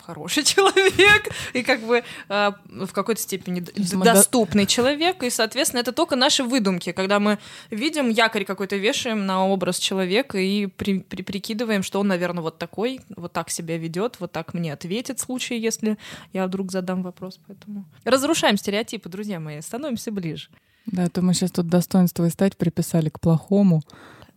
[0.00, 5.22] хороший человек и как бы э, в какой-то степени доступный человек.
[5.22, 7.38] И, соответственно, это только наши выдумки, когда мы
[7.70, 12.58] видим якорь какой-то, вешаем на образ человека и при, при, прикидываем, что он, наверное, вот
[12.58, 15.98] такой, вот так себя ведет, вот так мне ответит в случае, если
[16.32, 17.38] я вдруг задам вопрос.
[17.46, 20.48] Поэтому разрушаем стереотипы, друзья мои, становимся ближе.
[20.86, 23.82] Да, то мы сейчас тут достоинство и стать приписали к плохому.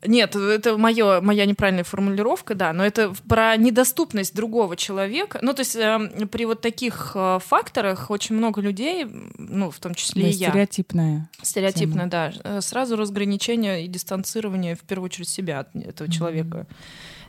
[0.05, 5.39] Нет, это моё, моя неправильная формулировка, да, но это про недоступность другого человека.
[5.41, 9.05] Ну, то есть э, при вот таких э, факторах очень много людей,
[9.37, 10.49] ну, в том числе да, и я.
[10.49, 11.29] Стереотипная.
[11.41, 12.33] Стереотипная, да.
[12.43, 16.11] Э, сразу разграничение и дистанцирование, в первую очередь, себя от этого mm-hmm.
[16.11, 16.67] человека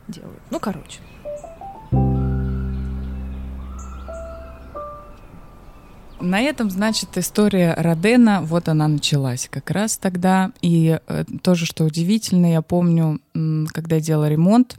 [0.08, 0.40] делают.
[0.50, 0.98] Ну, короче.
[6.24, 10.52] На этом, значит, история Родена, вот она началась как раз тогда.
[10.62, 13.20] И э, тоже, что удивительно, я помню,
[13.72, 14.76] когда я делала ремонт,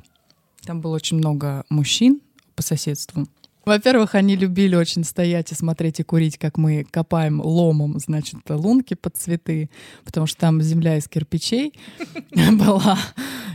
[0.66, 2.20] там было очень много мужчин
[2.56, 3.28] по соседству.
[3.66, 8.94] Во-первых, они любили очень стоять и смотреть и курить, как мы копаем ломом, значит, лунки
[8.94, 9.70] под цветы,
[10.04, 11.74] потому что там земля из кирпичей
[12.54, 12.98] была.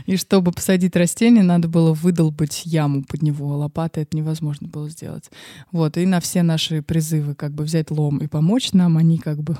[0.05, 3.57] И чтобы посадить растение, надо было выдолбать яму под него.
[3.57, 5.29] Лопатой это невозможно было сделать.
[5.71, 5.97] Вот.
[5.97, 9.55] И на все наши призывы как бы взять лом и помочь нам, они как бы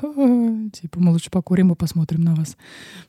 [0.73, 2.57] типа мы лучше покурим и посмотрим на вас.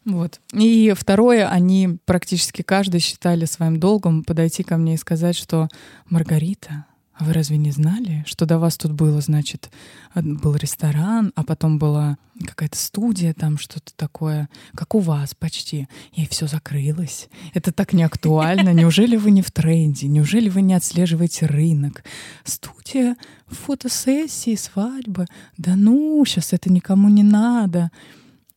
[0.04, 0.40] Вот.
[0.52, 5.68] И второе, они практически каждый считали своим долгом подойти ко мне и сказать, что
[6.08, 9.70] Маргарита, А вы разве не знали, что до вас тут было, значит,
[10.14, 16.26] был ресторан, а потом была какая-то студия, там что-то такое, как у вас почти, и
[16.26, 17.28] все закрылось.
[17.52, 18.70] Это так не актуально.
[18.72, 20.08] Неужели вы не в тренде?
[20.08, 22.02] Неужели вы не отслеживаете рынок?
[22.44, 25.26] Студия, фотосессии, свадьбы.
[25.58, 27.90] Да ну, сейчас это никому не надо.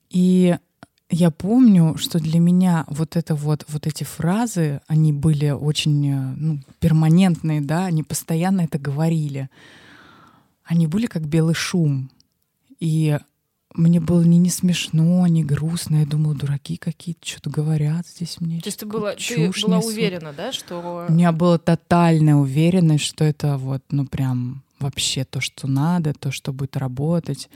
[0.10, 0.58] И
[1.10, 6.34] я помню, что для меня вот это вот, вот эти фразы, они были очень э,
[6.36, 9.50] ну, перманентные, да, они постоянно это говорили.
[10.64, 12.10] Они были как белый шум.
[12.80, 13.20] И
[13.76, 15.98] мне было не, не смешно, не грустно.
[15.98, 18.60] Я думала, дураки какие-то что-то говорят здесь мне.
[18.62, 21.06] То есть ты была, ты была уверена, да, что...
[21.08, 26.32] У меня была тотальная уверенность, что это вот, ну прям вообще то, что надо, то,
[26.32, 27.50] что будет работать.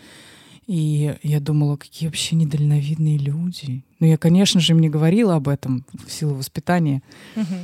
[0.69, 3.83] И я думала, какие вообще недальновидные люди.
[3.99, 7.01] Ну, я, конечно же, им не говорила об этом в силу воспитания.
[7.35, 7.55] Угу.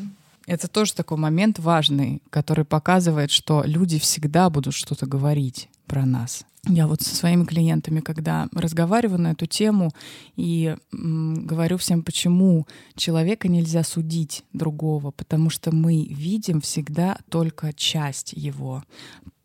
[0.47, 6.47] Это тоже такой момент важный, который показывает, что люди всегда будут что-то говорить про нас.
[6.67, 9.91] Я вот со своими клиентами, когда разговариваю на эту тему
[10.35, 17.71] и м, говорю всем, почему человека нельзя судить другого, потому что мы видим всегда только
[17.71, 18.83] часть его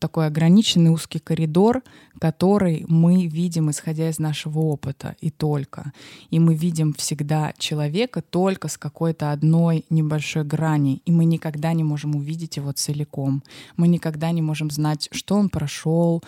[0.01, 1.83] такой ограниченный узкий коридор,
[2.19, 5.93] который мы видим, исходя из нашего опыта, и только.
[6.31, 11.85] И мы видим всегда человека только с какой-то одной небольшой грани, и мы никогда не
[11.85, 13.43] можем увидеть его целиком.
[13.77, 16.25] Мы никогда не можем знать, что он прошел,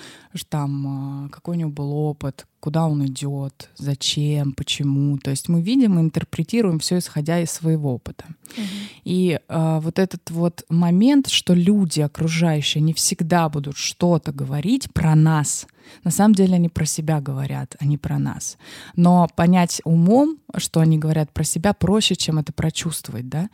[0.49, 5.19] там, а, какой у него был опыт, куда он идет, зачем, почему.
[5.19, 8.25] То есть мы видим и интерпретируем все, исходя из своего опыта.
[8.57, 8.67] Угу.
[9.05, 15.15] И э, вот этот вот момент, что люди окружающие не всегда будут что-то говорить про
[15.15, 15.67] нас,
[16.05, 18.57] на самом деле они про себя говорят, а не про нас.
[18.97, 23.51] Но понять умом, что они говорят про себя, проще, чем это прочувствовать, да?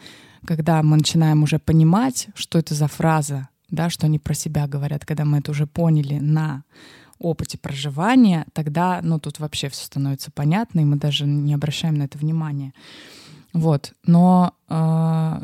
[0.47, 5.05] Когда мы начинаем уже понимать, что это за фраза, да, что они про себя говорят,
[5.05, 6.64] когда мы это уже поняли на
[7.19, 12.05] опыте проживания, тогда, ну, тут вообще все становится понятно, и мы даже не обращаем на
[12.05, 12.73] это внимания.
[13.53, 13.93] Вот.
[14.05, 15.43] Но э,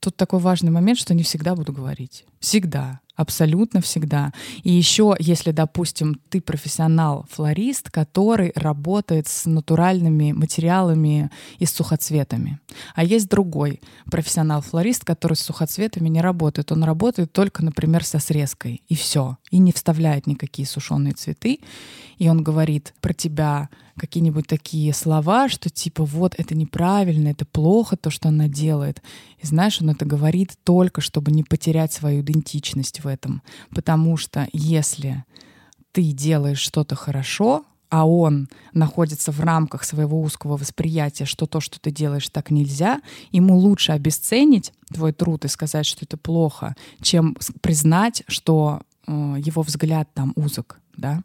[0.00, 2.24] тут такой важный момент, что не всегда буду говорить.
[2.38, 3.00] Всегда.
[3.16, 4.32] Абсолютно всегда.
[4.64, 12.58] И еще, если, допустим, ты профессионал-флорист, который работает с натуральными материалами и с сухоцветами.
[12.94, 16.72] А есть другой профессионал-флорист, который с сухоцветами не работает.
[16.72, 18.82] Он работает только, например, со срезкой.
[18.88, 19.38] И все.
[19.50, 21.60] И не вставляет никакие сушеные цветы.
[22.18, 27.96] И он говорит про тебя какие-нибудь такие слова, что типа вот это неправильно, это плохо,
[27.96, 29.02] то, что она делает.
[29.40, 33.42] И знаешь, он это говорит только, чтобы не потерять свою идентичность в этом.
[33.70, 35.24] Потому что если
[35.92, 41.78] ты делаешь что-то хорошо, а он находится в рамках своего узкого восприятия, что то, что
[41.78, 43.00] ты делаешь, так нельзя,
[43.30, 49.62] ему лучше обесценить твой труд и сказать, что это плохо, чем признать, что э, его
[49.62, 51.22] взгляд там узок, да.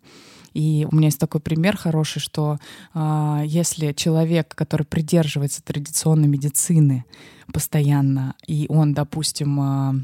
[0.54, 2.58] И у меня есть такой пример хороший, что
[2.94, 7.06] э, если человек, который придерживается традиционной медицины
[7.52, 10.04] постоянно, и он, допустим, э,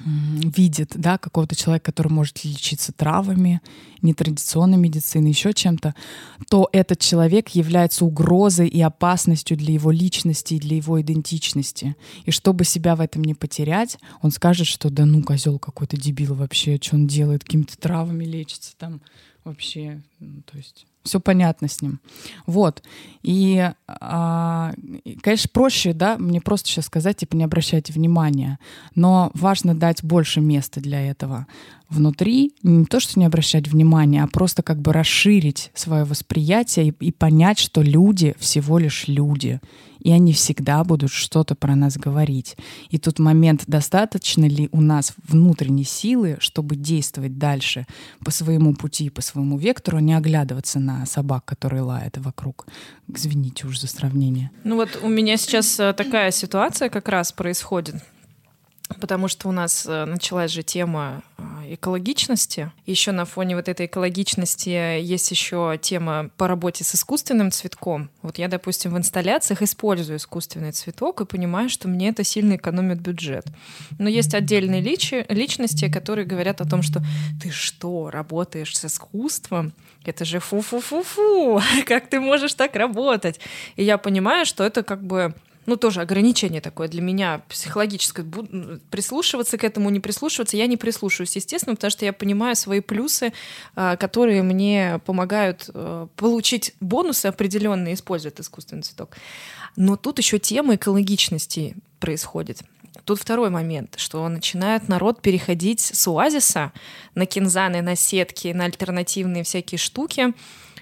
[0.00, 3.60] видит, да, какого-то человека, который может лечиться травами,
[4.02, 5.94] нетрадиционной медициной, еще чем-то,
[6.50, 11.96] то этот человек является угрозой и опасностью для его личности и для его идентичности.
[12.24, 16.34] И чтобы себя в этом не потерять, он скажет, что да ну, козел какой-то дебил
[16.34, 19.00] вообще, что он делает, какими-то травами лечится там
[19.44, 22.00] вообще, ну, то есть все понятно с ним.
[22.46, 22.82] Вот.
[23.22, 24.72] И, а,
[25.22, 28.58] конечно, проще, да, мне просто сейчас сказать, типа, не обращайте внимания.
[28.94, 31.46] Но важно дать больше места для этого
[31.88, 32.52] внутри.
[32.62, 37.12] Не то, что не обращать внимания, а просто как бы расширить свое восприятие и, и
[37.12, 39.60] понять, что люди всего лишь люди
[40.04, 42.56] и они всегда будут что-то про нас говорить.
[42.90, 47.86] И тут момент, достаточно ли у нас внутренней силы, чтобы действовать дальше
[48.22, 52.66] по своему пути, по своему вектору, а не оглядываться на собак, которые лают вокруг.
[53.08, 54.50] Извините уж за сравнение.
[54.62, 57.96] Ну вот у меня сейчас э, такая ситуация как раз происходит
[59.00, 62.70] потому что у нас э, началась же тема э, экологичности.
[62.86, 68.10] Еще на фоне вот этой экологичности есть еще тема по работе с искусственным цветком.
[68.22, 73.00] Вот я, допустим, в инсталляциях использую искусственный цветок и понимаю, что мне это сильно экономит
[73.00, 73.46] бюджет.
[73.98, 77.02] Но есть отдельные личи, личности, которые говорят о том, что
[77.42, 79.72] ты что, работаешь с искусством?
[80.04, 83.40] Это же фу-фу-фу-фу, как ты можешь так работать?
[83.76, 85.34] И я понимаю, что это как бы
[85.66, 88.26] ну, тоже ограничение такое для меня психологическое.
[88.90, 90.56] Прислушиваться к этому, не прислушиваться.
[90.56, 93.32] Я не прислушиваюсь, естественно, потому что я понимаю свои плюсы,
[93.74, 99.16] а, которые мне помогают э, получить бонусы определенные, используя искусственный цветок.
[99.76, 102.62] Но тут еще тема экологичности происходит.
[103.04, 106.72] тут второй момент, что начинает народ переходить с оазиса
[107.14, 110.32] на кинзаны, на сетки, на альтернативные всякие штуки.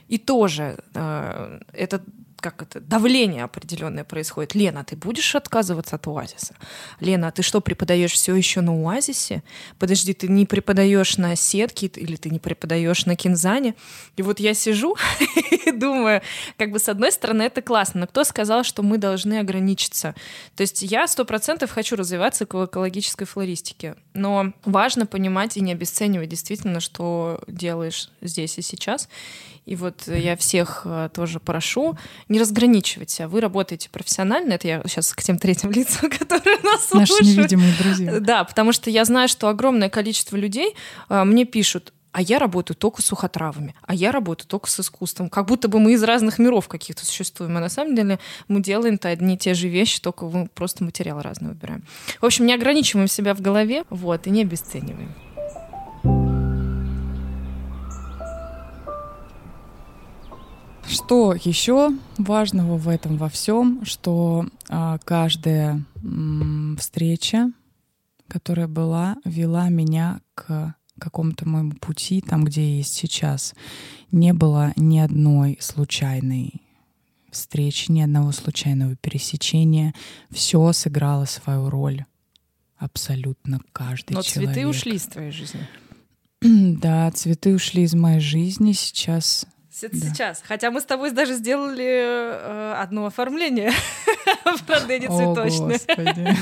[0.08, 2.02] И тоже э, это
[2.42, 4.54] как это, давление определенное происходит.
[4.54, 6.54] Лена, ты будешь отказываться от оазиса?
[7.00, 9.42] Лена, ты что, преподаешь все еще на оазисе?
[9.78, 13.74] Подожди, ты не преподаешь на сетке или ты не преподаешь на кинзане?
[14.16, 14.96] И вот я сижу
[15.66, 16.20] и думаю,
[16.58, 20.14] как бы с одной стороны это классно, но кто сказал, что мы должны ограничиться?
[20.56, 25.72] То есть я сто процентов хочу развиваться к экологической флористике, но важно понимать и не
[25.72, 29.08] обесценивать действительно, что делаешь здесь и сейчас.
[29.64, 31.96] И вот я всех э, тоже прошу
[32.28, 33.28] не разграничивать себя.
[33.28, 34.54] Вы работаете профессионально.
[34.54, 37.38] Это я сейчас к тем третьим лицам, которые нас Наши слушают.
[37.38, 38.20] невидимые друзья.
[38.20, 40.74] Да, потому что я знаю, что огромное количество людей
[41.08, 45.30] э, мне пишут, а я работаю только с сухотравами, а я работаю только с искусством.
[45.30, 47.56] Как будто бы мы из разных миров каких-то существуем.
[47.56, 51.20] А на самом деле мы делаем-то одни и те же вещи, только мы просто материал
[51.20, 51.84] разный выбираем.
[52.20, 55.14] В общем, не ограничиваем себя в голове, вот, и не обесцениваем.
[60.86, 67.50] Что еще важного в этом во всем, что а, каждая м, встреча,
[68.28, 73.54] которая была, вела меня к какому-то моему пути, там, где я есть сейчас.
[74.10, 76.62] Не было ни одной случайной
[77.30, 79.94] встречи, ни одного случайного пересечения.
[80.30, 82.04] Все сыграло свою роль.
[82.76, 84.54] Абсолютно каждый Но человек.
[84.54, 85.60] цветы ушли из твоей жизни.
[86.80, 88.72] Да, цветы ушли из моей жизни.
[88.72, 90.42] Сейчас Сейчас.
[90.46, 93.72] Хотя мы с тобой даже сделали э, одно оформление
[94.44, 95.78] в Родене О, цветочное.
[95.78, 96.36] Господи.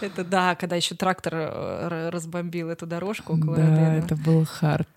[0.00, 4.88] Это да, когда еще трактор э, разбомбил эту дорожку около Да, это был хард.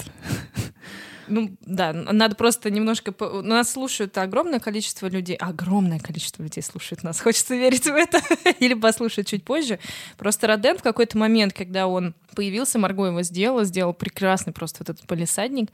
[1.27, 3.13] Ну да, надо просто немножко...
[3.41, 5.35] Нас слушают огромное количество людей.
[5.35, 7.19] Огромное количество людей слушает нас.
[7.19, 8.21] Хочется верить в это.
[8.59, 9.79] Или послушать чуть позже.
[10.17, 14.89] Просто Роден в какой-то момент, когда он появился, Марго его сделала, сделал прекрасный просто вот
[14.89, 15.69] этот полисадник.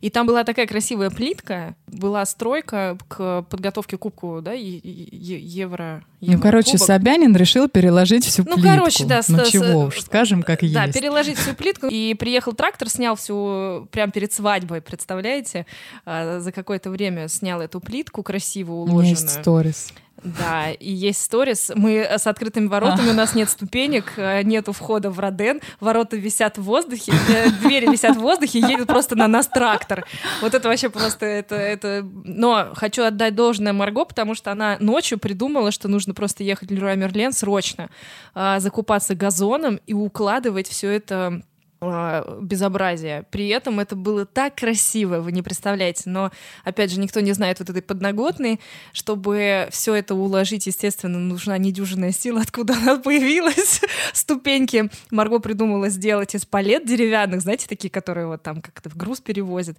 [0.00, 5.38] И там была такая красивая плитка, была стройка к подготовке к кубку, да, е- е-
[5.40, 6.04] евро.
[6.20, 6.86] Ну, короче, Еврокубок.
[6.86, 8.70] Собянин решил переложить всю Ну, плитку.
[8.70, 10.94] короче, да, Ну, с- чего уж, скажем, как Да, есть.
[10.98, 11.88] переложить всю плитку.
[11.88, 15.66] И приехал трактор, снял всю, прям перед свадьбой, представляете?
[16.06, 19.42] А, За какое-то время снял эту плитку красиво У меня есть уложенную.
[19.42, 19.88] сторис.
[20.24, 21.70] Да, и есть сторис.
[21.74, 26.56] Мы с открытыми воротами, у нас нет ступенек, э, нету входа в Роден, ворота висят
[26.56, 30.06] в воздухе, э, двери висят в воздухе, едет просто на нас трактор.
[30.40, 32.02] Вот это вообще просто это, это...
[32.24, 36.72] Но хочу отдать должное Марго, потому что она ночью придумала, что нужно просто ехать в
[36.72, 37.90] Леруа Мерлен срочно,
[38.34, 41.42] а, закупаться газоном и укладывать все это
[41.86, 43.24] а, безобразие.
[43.30, 46.02] При этом это было так красиво, вы не представляете.
[46.06, 46.30] Но,
[46.64, 48.60] опять же, никто не знает вот этой подноготной.
[48.92, 53.80] Чтобы все это уложить, естественно, нужна недюжинная сила, откуда она появилась.
[54.12, 59.20] Ступеньки Марго придумала сделать из палет деревянных, знаете, такие, которые вот там как-то в груз
[59.20, 59.76] перевозят.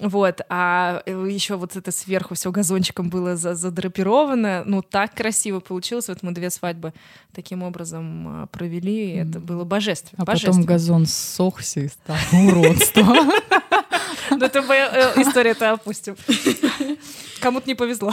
[0.00, 0.40] Вот.
[0.48, 4.62] А еще вот это сверху все газончиком было за- задрапировано.
[4.66, 6.08] Ну, так красиво получилось.
[6.08, 6.92] Вот мы две свадьбы
[7.32, 10.22] таким образом а, провели, и это было божественно.
[10.22, 10.66] А потом божественно.
[10.66, 11.06] газон
[11.48, 13.02] ссохся и стал уродство.
[14.30, 14.74] Ну, это мы
[15.22, 16.16] историю-то опустим.
[17.40, 18.12] Кому-то не повезло.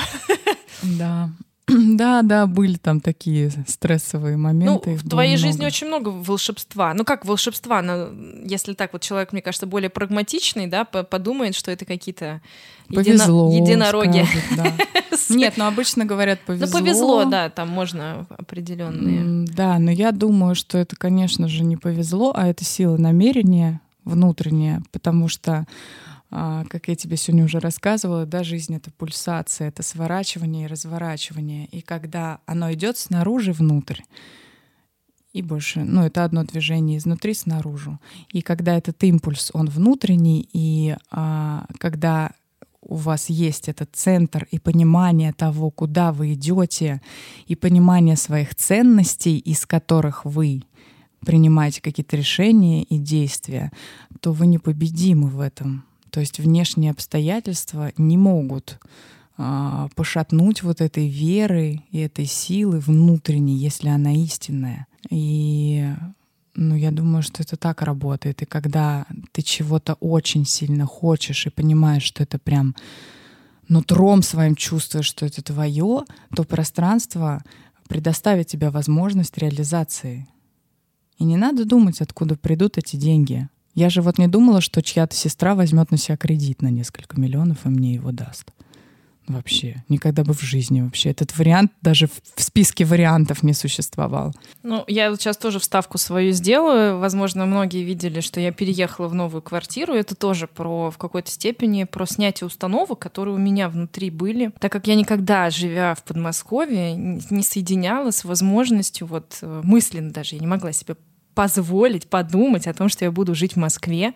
[0.82, 1.30] Да.
[1.96, 4.94] Да, да, были там такие стрессовые Ну, моменты.
[4.94, 5.68] их в твоей жизни много.
[5.68, 6.94] очень много волшебства.
[6.94, 7.82] Ну, как волшебства?
[7.82, 8.10] Ну,
[8.46, 12.42] если так вот человек, мне кажется, более прагматичный, да, по- подумает, что это какие-то
[12.90, 14.26] едино- Повезло, единороги.
[14.26, 14.74] скажут, да.
[15.36, 16.80] Нет, ну обычно говорят Ну, повезло.
[16.80, 19.48] повезло, да, там можно определенные.
[19.48, 24.84] Да, но я думаю, что это, конечно же, не повезло, а это сила намерения внутренняя,
[24.92, 25.66] потому что,
[26.30, 31.68] как я тебе сегодня уже рассказывала, да, жизнь— это пульсация, это сворачивание и разворачивание.
[31.68, 34.02] И когда оно идет снаружи внутрь,
[35.34, 38.00] и больше, ну, это одно движение изнутри снаружи.
[38.32, 42.32] И когда этот импульс, он внутренний, и а, когда
[42.80, 47.02] у вас есть этот центр и понимание того, куда вы идете,
[47.48, 50.64] и понимание своих ценностей, из которых вы
[51.26, 53.72] принимаете какие-то решения и действия,
[54.22, 55.84] то вы непобедимы в этом.
[56.16, 58.80] То есть внешние обстоятельства не могут
[59.36, 64.88] а, пошатнуть вот этой веры и этой силы внутренней, если она истинная.
[65.10, 65.86] И
[66.56, 68.42] ну, я думаю, что это так работает.
[68.42, 72.78] И когда ты чего-то очень сильно хочешь и понимаешь, что это прям
[73.68, 77.44] нутром своим чувствуешь, что это твое, то пространство
[77.90, 80.30] предоставит тебе возможность реализации.
[81.18, 83.50] И не надо думать, откуда придут эти деньги.
[83.76, 87.66] Я же вот не думала, что чья-то сестра возьмет на себя кредит на несколько миллионов
[87.66, 88.52] и мне его даст.
[89.28, 89.84] вообще.
[89.90, 91.10] Никогда бы в жизни вообще.
[91.10, 94.34] Этот вариант даже в списке вариантов не существовал.
[94.64, 97.00] Ну, я вот сейчас тоже вставку свою сделаю.
[97.00, 99.94] Возможно, многие видели, что я переехала в новую квартиру.
[99.94, 104.54] Это тоже про, в какой-то степени, про снятие установок, которые у меня внутри были.
[104.60, 110.36] Так как я никогда, живя в Подмосковье, не соединяла с возможностью, вот э, мысленно даже,
[110.36, 110.96] я не могла себе
[111.36, 114.14] позволить подумать о том, что я буду жить в Москве.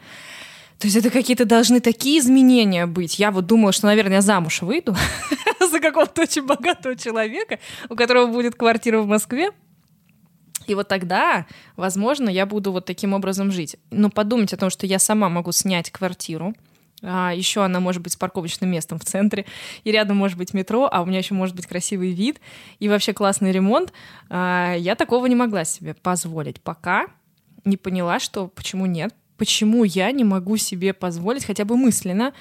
[0.79, 3.19] То есть это какие-то должны такие изменения быть.
[3.19, 4.95] Я вот думала, что, наверное, я замуж выйду
[5.71, 7.59] за какого-то очень богатого человека,
[7.89, 9.51] у которого будет квартира в Москве.
[10.67, 11.45] И вот тогда,
[11.75, 13.75] возможно, я буду вот таким образом жить.
[13.91, 16.53] Но подумать о том, что я сама могу снять квартиру,
[17.01, 19.45] а еще она может быть с парковочным местом в центре,
[19.83, 22.39] и рядом может быть метро, а у меня еще может быть красивый вид
[22.79, 23.93] и вообще классный ремонт.
[24.29, 27.07] А, я такого не могла себе позволить, пока
[27.65, 32.33] не поняла, что почему нет, почему я не могу себе позволить хотя бы мысленно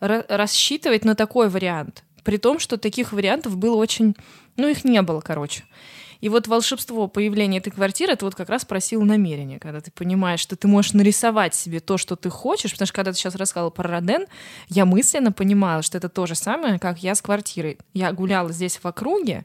[0.00, 2.04] рассчитывать на такой вариант.
[2.24, 4.16] При том, что таких вариантов было очень...
[4.56, 5.64] Ну, их не было, короче.
[6.22, 9.90] И вот волшебство появления этой квартиры, это вот как раз про силу намерения, когда ты
[9.90, 13.34] понимаешь, что ты можешь нарисовать себе то, что ты хочешь, потому что когда ты сейчас
[13.34, 14.26] рассказывала про Роден,
[14.68, 17.76] я мысленно понимала, что это то же самое, как я с квартирой.
[17.92, 19.44] Я гуляла здесь в округе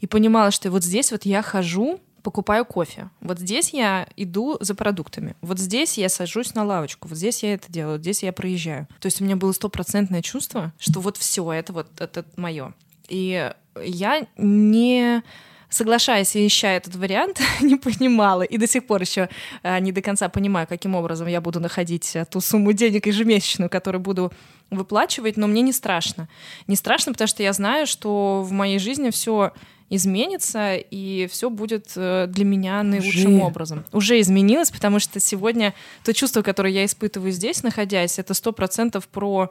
[0.00, 3.08] и понимала, что вот здесь вот я хожу, покупаю кофе.
[3.22, 5.34] Вот здесь я иду за продуктами.
[5.40, 7.08] Вот здесь я сажусь на лавочку.
[7.08, 7.94] Вот здесь я это делаю.
[7.94, 8.86] Вот здесь я проезжаю.
[9.00, 12.74] То есть у меня было стопроцентное чувство, что вот все это вот это мое.
[13.08, 13.50] И
[13.82, 15.22] я не
[15.70, 19.28] соглашаясь и ища этот вариант, не понимала и до сих пор еще
[19.62, 23.68] а, не до конца понимаю, каким образом я буду находить а, ту сумму денег ежемесячную,
[23.68, 24.32] которую буду
[24.70, 26.28] выплачивать, но мне не страшно.
[26.66, 29.52] Не страшно, потому что я знаю, что в моей жизни все
[29.90, 33.44] изменится, и все будет э, для меня наилучшим Уже.
[33.44, 33.84] образом.
[33.92, 39.08] Уже изменилось, потому что сегодня то чувство, которое я испытываю здесь, находясь, это сто процентов
[39.08, 39.50] про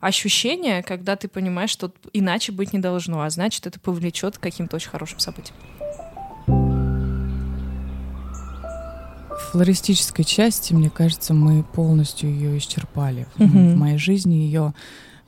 [0.00, 4.76] ощущение, когда ты понимаешь, что иначе быть не должно, а значит, это повлечет к каким-то
[4.76, 5.56] очень хорошим событиям.
[9.52, 13.26] Флористической части, мне кажется, мы полностью ее исчерпали.
[13.36, 13.74] Mm-hmm.
[13.74, 14.74] В моей жизни ее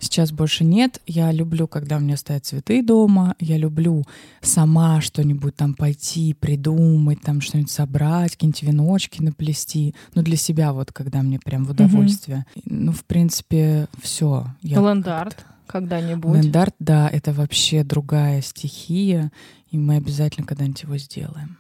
[0.03, 1.01] Сейчас больше нет.
[1.07, 3.37] Я люблю, когда у меня стоят цветы дома.
[3.39, 4.03] Я люблю
[4.41, 9.95] сама что-нибудь там пойти, придумать, там что-нибудь собрать, какие-нибудь веночки наплести.
[10.17, 12.47] Ну, для себя вот, когда мне прям в удовольствие.
[12.57, 12.65] Угу.
[12.67, 14.47] Ну, в принципе, все.
[14.65, 16.35] Ландарт когда-нибудь.
[16.37, 19.31] Ландарт, да, это вообще другая стихия,
[19.71, 21.59] и мы обязательно когда-нибудь его сделаем.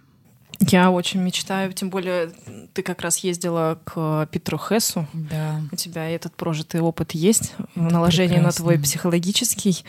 [0.68, 2.30] Я очень мечтаю, тем более
[2.72, 5.06] ты как раз ездила к Петру Хессу.
[5.12, 5.60] Да.
[5.70, 8.64] У тебя этот прожитый опыт есть, Это наложение прекрасно.
[8.64, 9.84] на твой психологический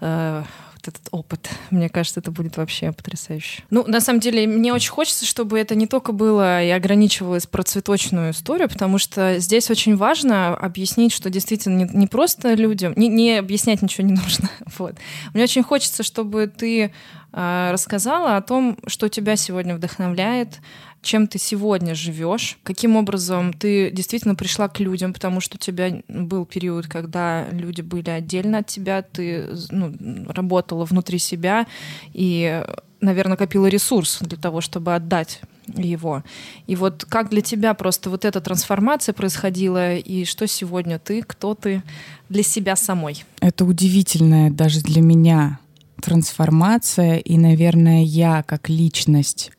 [0.00, 0.42] э,
[0.88, 1.48] этот опыт.
[1.70, 3.62] Мне кажется, это будет вообще потрясающе.
[3.70, 7.62] Ну, на самом деле, мне очень хочется, чтобы это не только было и ограничивалось про
[7.62, 13.08] цветочную историю, потому что здесь очень важно объяснить, что действительно не, не просто людям, не,
[13.08, 14.50] не объяснять ничего не нужно.
[14.78, 14.96] Вот.
[15.34, 16.92] Мне очень хочется, чтобы ты
[17.32, 20.60] э, рассказала о том, что тебя сегодня вдохновляет,
[21.06, 26.02] чем ты сегодня живешь, каким образом ты действительно пришла к людям, потому что у тебя
[26.08, 29.94] был период, когда люди были отдельно от тебя, ты ну,
[30.28, 31.66] работала внутри себя
[32.12, 32.62] и,
[33.00, 36.24] наверное, копила ресурс для того, чтобы отдать его.
[36.66, 41.54] И вот как для тебя просто вот эта трансформация происходила, и что сегодня ты, кто
[41.54, 41.82] ты
[42.28, 43.24] для себя самой?
[43.40, 45.60] Это удивительная даже для меня
[46.02, 49.52] трансформация, и, наверное, я как личность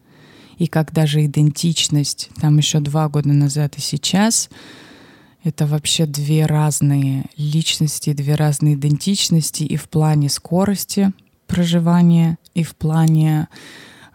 [0.57, 4.49] и как даже идентичность, там еще два года назад и сейчас,
[5.43, 11.13] это вообще две разные личности, две разные идентичности и в плане скорости
[11.45, 13.47] проживания, и в плане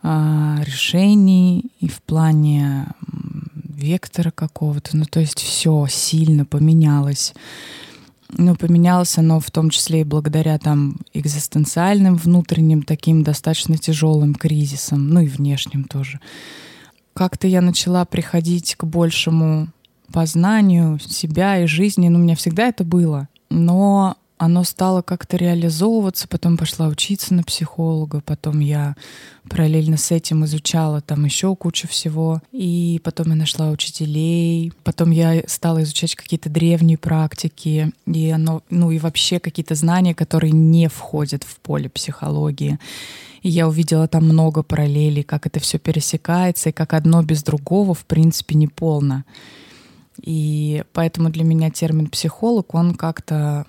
[0.03, 2.89] э, решений, и в плане
[3.69, 4.97] вектора какого-то.
[4.97, 7.35] Ну, то есть все сильно поменялось.
[8.33, 15.09] Ну, поменялось оно в том числе и благодаря там экзистенциальным внутренним таким достаточно тяжелым кризисам,
[15.09, 16.19] ну и внешним тоже.
[17.15, 19.69] Как-то я начала приходить к большему
[20.13, 22.09] познанию себя и жизни.
[22.09, 23.29] Ну, у меня всегда это было.
[23.51, 28.97] Но оно стало как-то реализовываться, потом пошла учиться на психолога, потом я
[29.49, 35.45] параллельно с этим изучала там еще кучу всего, и потом я нашла учителей, потом я
[35.47, 41.45] стала изучать какие-то древние практики, и оно, ну и вообще какие-то знания, которые не входят
[41.45, 42.81] в поле психологии.
[43.43, 47.95] И я увидела там много параллелей, как это все пересекается, и как одно без другого,
[47.95, 49.23] в принципе, не полно.
[50.21, 53.67] И поэтому для меня термин психолог, он как-то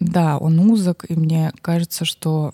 [0.00, 2.52] да, он узок, и мне кажется, что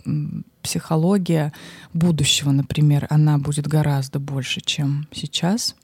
[0.62, 1.52] психология
[1.92, 5.74] будущего, например, она будет гораздо больше, чем сейчас.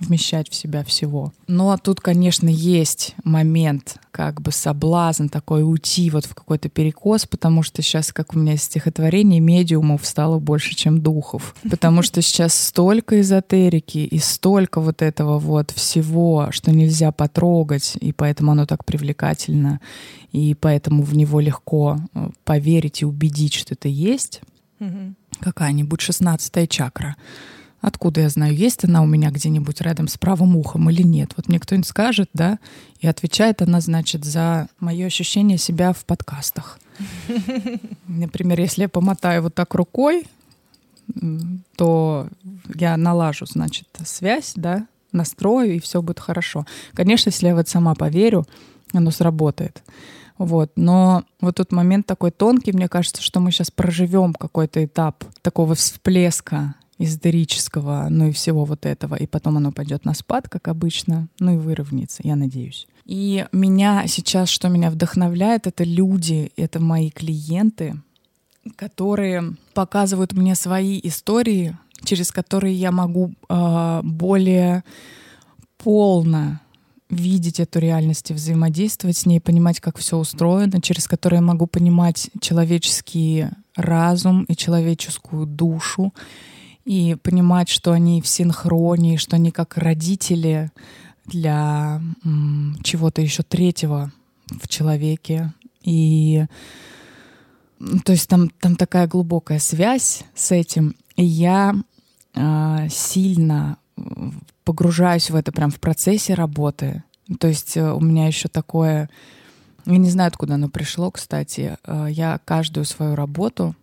[0.00, 1.32] Вмещать в себя всего.
[1.46, 7.62] Но тут, конечно, есть момент, как бы соблазн такой уйти вот в какой-то перекос, потому
[7.62, 11.54] что сейчас, как у меня есть стихотворение, медиумов стало больше, чем духов.
[11.68, 18.12] Потому что сейчас столько эзотерики и столько вот этого вот всего, что нельзя потрогать, и
[18.12, 19.80] поэтому оно так привлекательно,
[20.32, 24.40] и поэтому в него легко э, поверить и убедить, что это есть.
[25.40, 27.16] Какая-нибудь шестнадцатая чакра.
[27.80, 31.32] Откуда я знаю, есть она у меня где-нибудь рядом с правым ухом или нет?
[31.36, 32.58] Вот мне кто-нибудь скажет, да,
[33.00, 36.80] и отвечает она, значит, за мое ощущение себя в подкастах.
[38.08, 40.26] Например, если я помотаю вот так рукой,
[41.76, 42.28] то
[42.74, 46.66] я налажу, значит, связь, да, настрою, и все будет хорошо.
[46.94, 48.46] Конечно, если я вот сама поверю,
[48.92, 49.82] оно сработает.
[50.36, 50.72] Вот.
[50.76, 55.74] Но вот тот момент такой тонкий, мне кажется, что мы сейчас проживем какой-то этап такого
[55.74, 61.28] всплеска эзотерического, ну и всего вот этого, и потом оно пойдет на спад, как обычно,
[61.38, 62.86] ну и выровняется, я надеюсь.
[63.04, 67.96] И меня сейчас, что меня вдохновляет, это люди, это мои клиенты,
[68.76, 74.84] которые показывают мне свои истории, через которые я могу э, более
[75.78, 76.60] полно
[77.08, 81.66] видеть эту реальность и взаимодействовать с ней, понимать, как все устроено, через которые я могу
[81.66, 86.12] понимать человеческий разум и человеческую душу,
[86.88, 90.72] и понимать, что они в синхроне, что они как родители
[91.26, 92.00] для
[92.82, 94.10] чего-то еще третьего
[94.50, 95.52] в человеке.
[95.82, 96.46] И
[98.04, 100.96] то есть там, там такая глубокая связь с этим.
[101.16, 101.74] И я
[102.34, 103.76] э, сильно
[104.64, 107.04] погружаюсь в это прям в процессе работы.
[107.38, 109.10] То есть э, у меня еще такое...
[109.84, 111.76] Я не знаю, откуда оно пришло, кстати.
[111.84, 113.76] Э, я каждую свою работу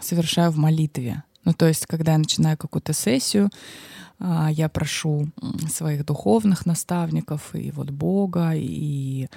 [0.00, 1.22] совершаю в молитве.
[1.44, 3.50] Ну, то есть, когда я начинаю какую-то сессию,
[4.18, 5.28] а, я прошу
[5.68, 9.28] своих духовных наставников и вот Бога, и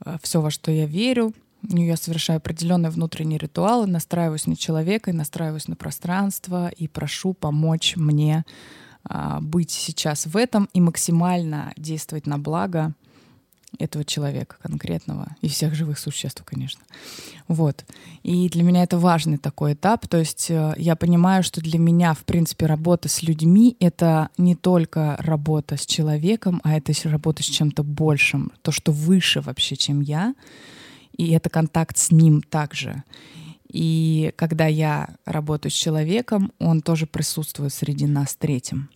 [0.00, 1.32] а, все, во что я верю,
[1.62, 7.94] я совершаю определенные внутренние ритуалы, настраиваюсь на человека, и настраиваюсь на пространство и прошу помочь
[7.96, 8.44] мне
[9.04, 12.94] а, быть сейчас в этом и максимально действовать на благо
[13.78, 16.82] этого человека конкретного и всех живых существ, конечно.
[17.48, 17.84] Вот.
[18.22, 20.06] И для меня это важный такой этап.
[20.08, 24.54] То есть э, я понимаю, что для меня, в принципе, работа с людьми— это не
[24.54, 30.00] только работа с человеком, а это работа с чем-то большим, то, что выше вообще, чем
[30.00, 30.34] я.
[31.16, 33.02] И это контакт с ним также.
[33.68, 38.88] И когда я работаю с человеком, он тоже присутствует среди нас третьим.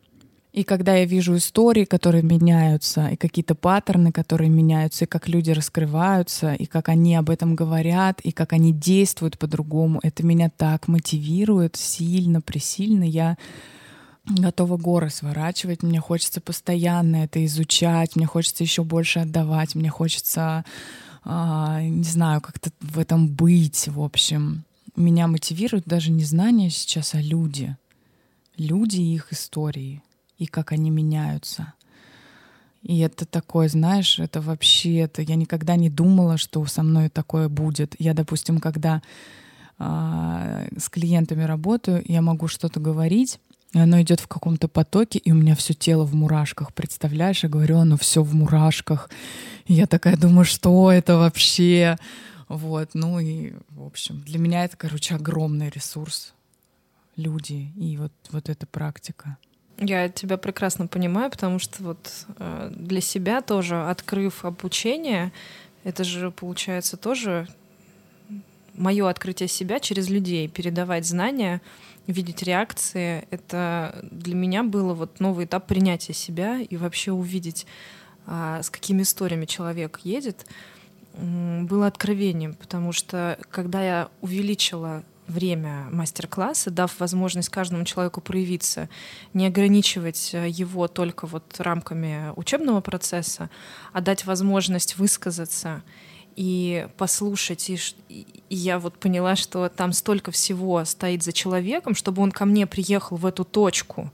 [0.59, 5.53] И когда я вижу истории, которые меняются, и какие-то паттерны, которые меняются, и как люди
[5.53, 10.89] раскрываются, и как они об этом говорят, и как они действуют по-другому, это меня так
[10.89, 13.05] мотивирует сильно, пресильно.
[13.05, 13.37] Я
[14.25, 20.65] готова горы сворачивать, мне хочется постоянно это изучать, мне хочется еще больше отдавать, мне хочется,
[21.23, 24.65] а, не знаю, как-то в этом быть, в общем.
[24.97, 27.77] Меня мотивирует даже не знание сейчас, а люди.
[28.57, 30.03] Люди и их истории—
[30.39, 31.75] и как они меняются.
[32.83, 37.49] И это такое, знаешь, это вообще, это я никогда не думала, что со мной такое
[37.49, 37.95] будет.
[37.99, 39.03] Я, допустим, когда
[39.79, 43.41] э, с клиентами работаю, я могу что-то говорить,
[43.75, 46.73] и оно идет в каком-то потоке, и у меня все тело в мурашках.
[46.73, 49.11] Представляешь, я говорю, оно все в мурашках.
[49.67, 51.99] И я такая думаю, что это вообще?
[52.49, 56.33] Вот, ну и, в общем, для меня это, короче, огромный ресурс.
[57.17, 59.37] Люди и вот, вот эта практика.
[59.79, 65.33] Я тебя прекрасно понимаю, потому что вот э, для себя тоже, открыв обучение,
[65.85, 67.47] это же получается тоже
[68.75, 71.61] мое открытие себя через людей, передавать знания,
[72.07, 73.27] видеть реакции.
[73.31, 77.67] Это для меня было вот новый этап принятия себя и вообще увидеть,
[78.27, 80.47] а, с какими историями человек едет,
[81.15, 88.89] было откровением, потому что когда я увеличила время мастер-класса, дав возможность каждому человеку проявиться,
[89.35, 93.51] не ограничивать э, его только вот рамками учебного процесса,
[93.93, 95.83] а дать возможность высказаться
[96.37, 97.69] и послушать.
[97.69, 102.45] И, и я вот поняла, что там столько всего стоит за человеком, чтобы он ко
[102.45, 104.13] мне приехал в эту точку.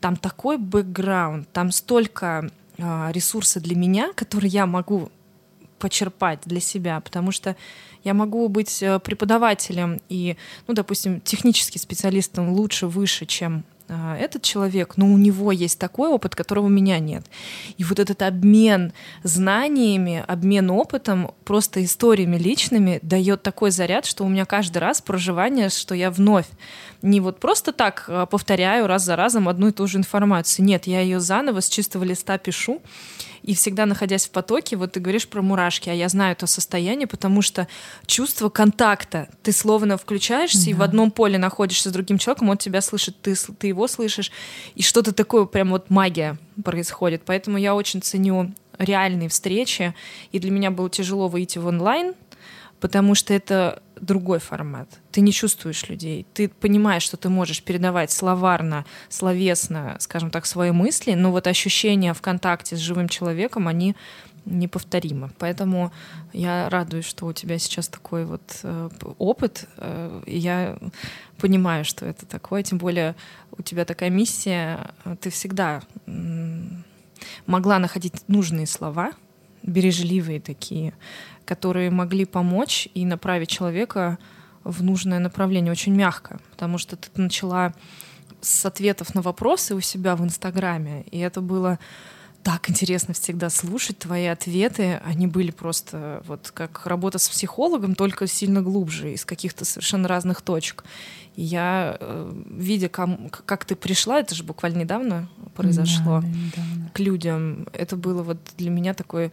[0.00, 5.10] Там такой бэкграунд, там столько э, ресурса для меня, которые я могу
[5.78, 7.56] почерпать для себя, потому что
[8.04, 14.42] я могу быть э, преподавателем и, ну, допустим, технический специалистом лучше, выше, чем а, этот
[14.42, 17.24] человек, но у него есть такой опыт, которого у меня нет.
[17.76, 24.28] И вот этот обмен знаниями, обмен опытом, просто историями личными дает такой заряд, что у
[24.28, 26.46] меня каждый раз проживание, что я вновь
[27.02, 30.66] не вот просто так а, повторяю раз за разом одну и ту же информацию.
[30.66, 32.82] Нет, я ее заново с чистого листа пишу.
[33.46, 37.06] И всегда находясь в потоке, вот ты говоришь про мурашки, а я знаю это состояние,
[37.06, 37.68] потому что
[38.04, 40.70] чувство контакта, ты словно включаешься да.
[40.72, 44.32] и в одном поле находишься с другим человеком, он тебя слышит, ты, ты его слышишь,
[44.74, 47.22] и что-то такое, прям вот магия происходит.
[47.24, 49.94] Поэтому я очень ценю реальные встречи,
[50.32, 52.14] и для меня было тяжело выйти в онлайн,
[52.80, 54.88] потому что это другой формат.
[55.10, 56.26] Ты не чувствуешь людей.
[56.34, 62.14] Ты понимаешь, что ты можешь передавать словарно, словесно, скажем так, свои мысли, но вот ощущения
[62.14, 63.96] в контакте с живым человеком, они
[64.44, 65.30] неповторимы.
[65.38, 65.92] Поэтому
[66.32, 68.88] я радуюсь, что у тебя сейчас такой вот э,
[69.18, 69.66] опыт.
[69.76, 70.78] Э, я
[71.38, 72.62] понимаю, что это такое.
[72.62, 73.16] Тем более
[73.58, 74.90] у тебя такая миссия.
[75.20, 75.82] Ты всегда
[77.46, 79.12] могла находить нужные слова,
[79.66, 80.94] бережливые такие,
[81.44, 84.18] которые могли помочь и направить человека
[84.64, 87.74] в нужное направление очень мягко, потому что ты начала
[88.40, 91.78] с ответов на вопросы у себя в Инстаграме, и это было
[92.46, 95.00] так интересно всегда слушать твои ответы.
[95.04, 100.42] Они были просто вот как работа с психологом, только сильно глубже, из каких-то совершенно разных
[100.42, 100.84] точек.
[101.34, 106.90] И я, э, видя, как ты пришла, это же буквально недавно произошло, да, недавно.
[106.94, 109.32] к людям, это было вот для меня такой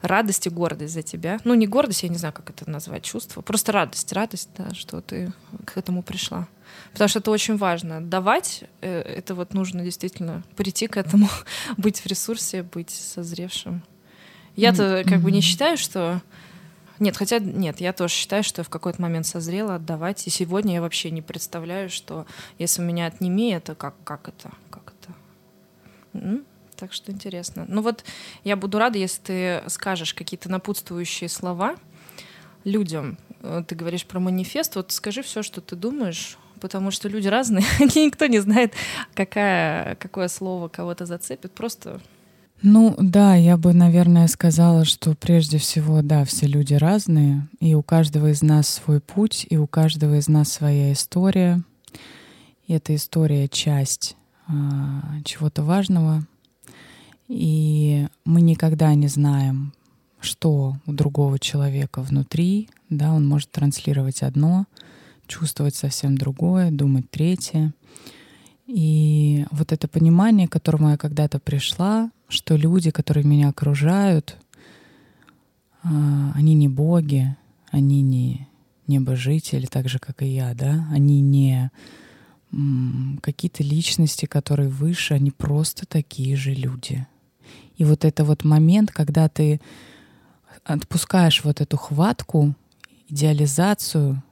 [0.00, 1.40] радость и гордость за тебя.
[1.44, 3.42] Ну, не гордость, я не знаю, как это назвать, чувство.
[3.42, 5.34] Просто радость, радость, да, что ты
[5.66, 6.48] к этому пришла.
[6.92, 8.00] Потому что это очень важно.
[8.00, 11.28] Давать, э, это вот нужно действительно прийти к этому,
[11.76, 13.82] быть в ресурсе, быть созревшим.
[14.56, 16.22] Я-то как бы не считаю, что...
[17.00, 20.24] Нет, хотя нет, я тоже считаю, что я в какой-то момент созрела отдавать.
[20.28, 22.24] И сегодня я вообще не представляю, что
[22.58, 24.52] если у меня отними, это как, как это?
[24.70, 24.92] Как
[26.12, 26.42] это?
[26.76, 27.64] Так что интересно.
[27.68, 28.04] Ну вот
[28.44, 31.76] я буду рада, если ты скажешь какие-то напутствующие слова
[32.64, 33.18] людям.
[33.40, 34.76] Э, ты говоришь про манифест.
[34.76, 37.64] Вот скажи все, что ты думаешь, потому что люди разные.
[37.80, 38.72] Никто не знает,
[39.14, 41.52] какая, какое слово кого-то зацепит.
[41.52, 42.00] Просто
[42.66, 47.82] ну да, я бы, наверное, сказала, что прежде всего, да, все люди разные, и у
[47.82, 51.62] каждого из нас свой путь, и у каждого из нас своя история.
[52.66, 54.16] И эта история часть
[54.46, 56.26] а, чего-то важного,
[57.28, 59.74] и мы никогда не знаем,
[60.20, 64.64] что у другого человека внутри, да, он может транслировать одно,
[65.26, 67.72] чувствовать совсем другое, думать третье.
[68.66, 74.36] И вот это понимание, к которому я когда-то пришла, что люди, которые меня окружают,
[75.82, 77.36] а, они не боги,
[77.70, 78.48] они не
[78.86, 81.70] небожители, так же, как и я, да, они не
[83.20, 87.06] какие-то личности, которые выше, они просто такие же люди.
[87.76, 89.60] И вот это вот момент, когда ты
[90.62, 92.54] отпускаешь вот эту хватку,
[93.08, 94.22] идеализацию,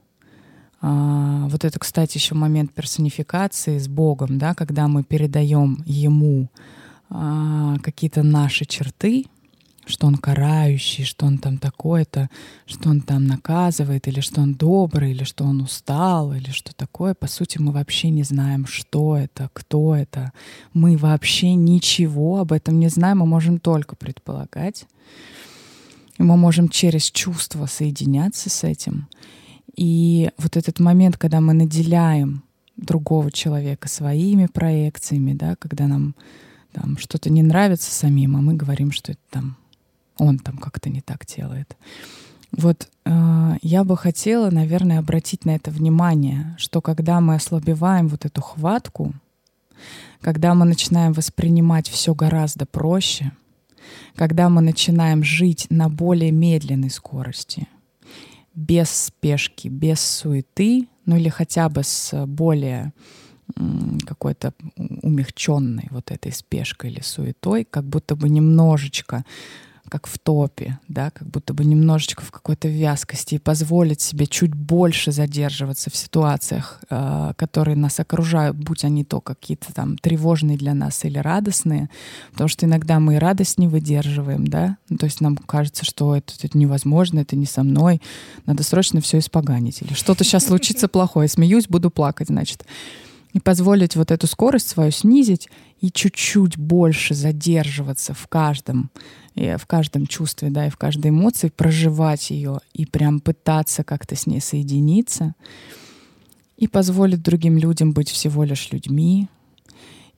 [0.85, 6.49] а, вот это, кстати, еще момент персонификации с Богом, да, когда мы передаем Ему
[7.09, 9.27] а, какие-то наши черты,
[9.85, 12.29] что он карающий, что он там такой-то,
[12.65, 17.13] что он там наказывает, или что он добрый, или что он устал, или что такое.
[17.13, 20.33] По сути, мы вообще не знаем, что это, кто это.
[20.73, 24.85] Мы вообще ничего об этом не знаем, мы можем только предполагать.
[26.17, 29.07] И мы можем через чувства соединяться с этим.
[29.75, 32.43] И вот этот момент, когда мы наделяем
[32.77, 36.15] другого человека своими проекциями, да, когда нам
[36.71, 39.57] там что-то не нравится самим, а мы говорим, что это там
[40.17, 41.75] он там как-то не так делает.
[42.51, 48.25] Вот э, я бы хотела, наверное, обратить на это внимание, что когда мы ослабеваем вот
[48.25, 49.13] эту хватку,
[50.21, 53.31] когда мы начинаем воспринимать все гораздо проще,
[54.15, 57.67] когда мы начинаем жить на более медленной скорости,
[58.55, 62.93] без спешки, без суеты, ну или хотя бы с более
[64.05, 69.25] какой-то умягченной вот этой спешкой или суетой, как будто бы немножечко
[69.93, 74.55] как в топе, да, как будто бы немножечко в какой-то вязкости и позволить себе чуть
[74.55, 80.73] больше задерживаться в ситуациях, э, которые нас окружают, будь они то какие-то там тревожные для
[80.73, 81.91] нас или радостные,
[82.31, 86.15] потому что иногда мы и радость не выдерживаем, да, ну, то есть нам кажется, что
[86.15, 88.01] это, это невозможно, это не со мной,
[88.47, 92.65] надо срочно все испоганить, или что-то сейчас случится плохое, смеюсь, буду плакать, значит
[93.33, 95.49] и позволить вот эту скорость свою снизить
[95.81, 98.91] и чуть-чуть больше задерживаться в каждом,
[99.35, 104.15] и в каждом чувстве, да, и в каждой эмоции, проживать ее и прям пытаться как-то
[104.15, 105.33] с ней соединиться
[106.57, 109.27] и позволить другим людям быть всего лишь людьми,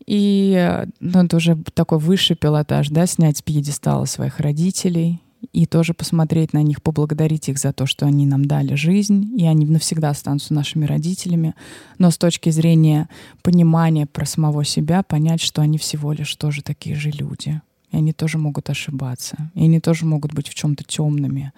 [0.06, 5.22] И ну, это уже такой высший пилотаж, да, снять с пьедестала своих родителей
[5.53, 9.45] и тоже посмотреть на них, поблагодарить их за то, что они нам дали жизнь, и
[9.45, 11.53] они навсегда останутся нашими родителями.
[11.97, 13.09] Но с точки зрения
[13.41, 17.61] понимания про самого себя, понять, что они всего лишь тоже такие же люди.
[17.91, 19.51] И они тоже могут ошибаться.
[19.53, 21.53] И они тоже могут быть в чем-то темными,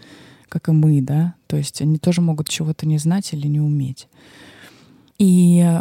[0.50, 1.34] как и мы, да.
[1.48, 4.08] То есть они тоже могут чего-то не знать или не уметь.
[5.18, 5.80] И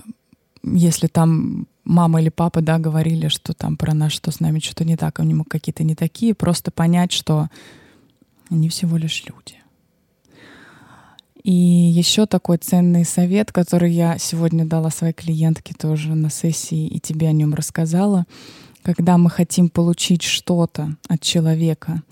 [0.63, 4.85] если там мама или папа, да, говорили, что там про нас, что с нами что-то
[4.85, 7.49] не так, они какие-то не такие, просто понять, что
[8.51, 9.57] они всего лишь люди.
[11.43, 16.99] И еще такой ценный совет, который я сегодня дала своей клиентке тоже на сессии и
[16.99, 18.27] тебе о нем рассказала.
[18.83, 22.03] Когда мы хотим получить что-то от человека,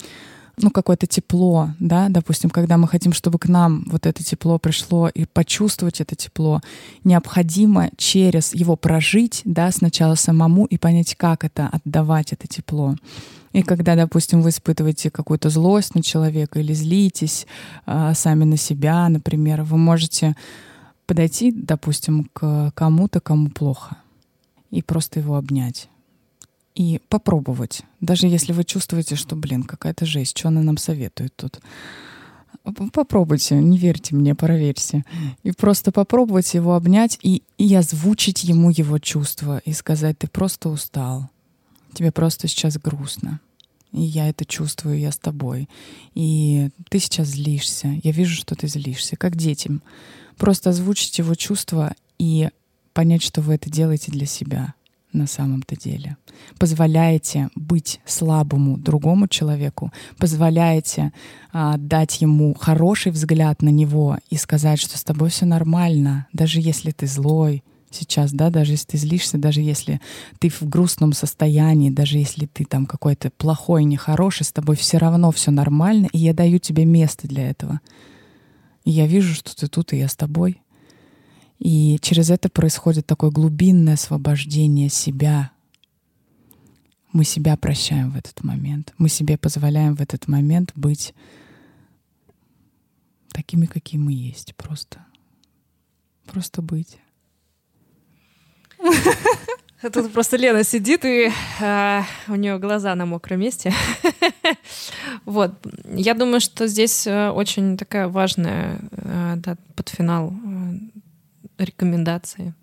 [0.57, 5.09] ну, какое-то тепло, да, допустим, когда мы хотим, чтобы к нам вот это тепло пришло
[5.09, 6.61] и почувствовать это тепло,
[7.03, 12.95] необходимо через его прожить, да, сначала самому и понять, как это отдавать это тепло.
[13.55, 17.47] И когда, допустим, вы испытываете какую-то злость на человека или злитесь
[17.85, 20.35] э, сами на себя, например, вы можете
[21.05, 23.95] подойти, допустим, к кому-то, кому плохо,
[24.71, 25.87] и просто его обнять
[26.75, 27.83] и попробовать.
[28.01, 31.61] Даже если вы чувствуете, что, блин, какая-то жесть, что она нам советует тут.
[32.91, 35.05] Попробуйте, не верьте мне, проверьте.
[35.43, 40.67] И просто попробовать его обнять и, и озвучить ему его чувства и сказать, ты просто
[40.67, 41.29] устал,
[41.93, 43.39] тебе просто сейчас грустно.
[43.95, 45.69] И я это чувствую, я с тобой.
[46.15, 47.99] И ты сейчас злишься.
[48.03, 49.81] Я вижу, что ты злишься, как детям.
[50.37, 52.49] Просто озвучить его чувства и
[52.93, 54.73] понять, что вы это делаете для себя
[55.13, 56.17] на самом-то деле.
[56.59, 61.13] Позволяете быть слабому другому человеку, позволяете
[61.53, 66.59] а, дать ему хороший взгляд на него и сказать, что с тобой все нормально, даже
[66.59, 67.63] если ты злой
[67.95, 70.01] сейчас, да, даже если ты злишься, даже если
[70.39, 75.31] ты в грустном состоянии, даже если ты там какой-то плохой, нехороший, с тобой все равно
[75.31, 77.81] все нормально, и я даю тебе место для этого.
[78.83, 80.61] И я вижу, что ты тут, и я с тобой.
[81.59, 85.51] И через это происходит такое глубинное освобождение себя.
[87.11, 88.93] Мы себя прощаем в этот момент.
[88.97, 91.13] Мы себе позволяем в этот момент быть
[93.29, 94.53] такими, какие мы есть.
[94.55, 95.05] Просто.
[96.25, 96.97] Просто быть.
[99.93, 101.31] Тут просто Лена сидит, и
[101.61, 103.71] э, у нее глаза на мокром месте.
[105.25, 105.51] вот.
[105.93, 112.53] Я думаю, что здесь э, очень такая важная э, да, под финал э, рекомендации.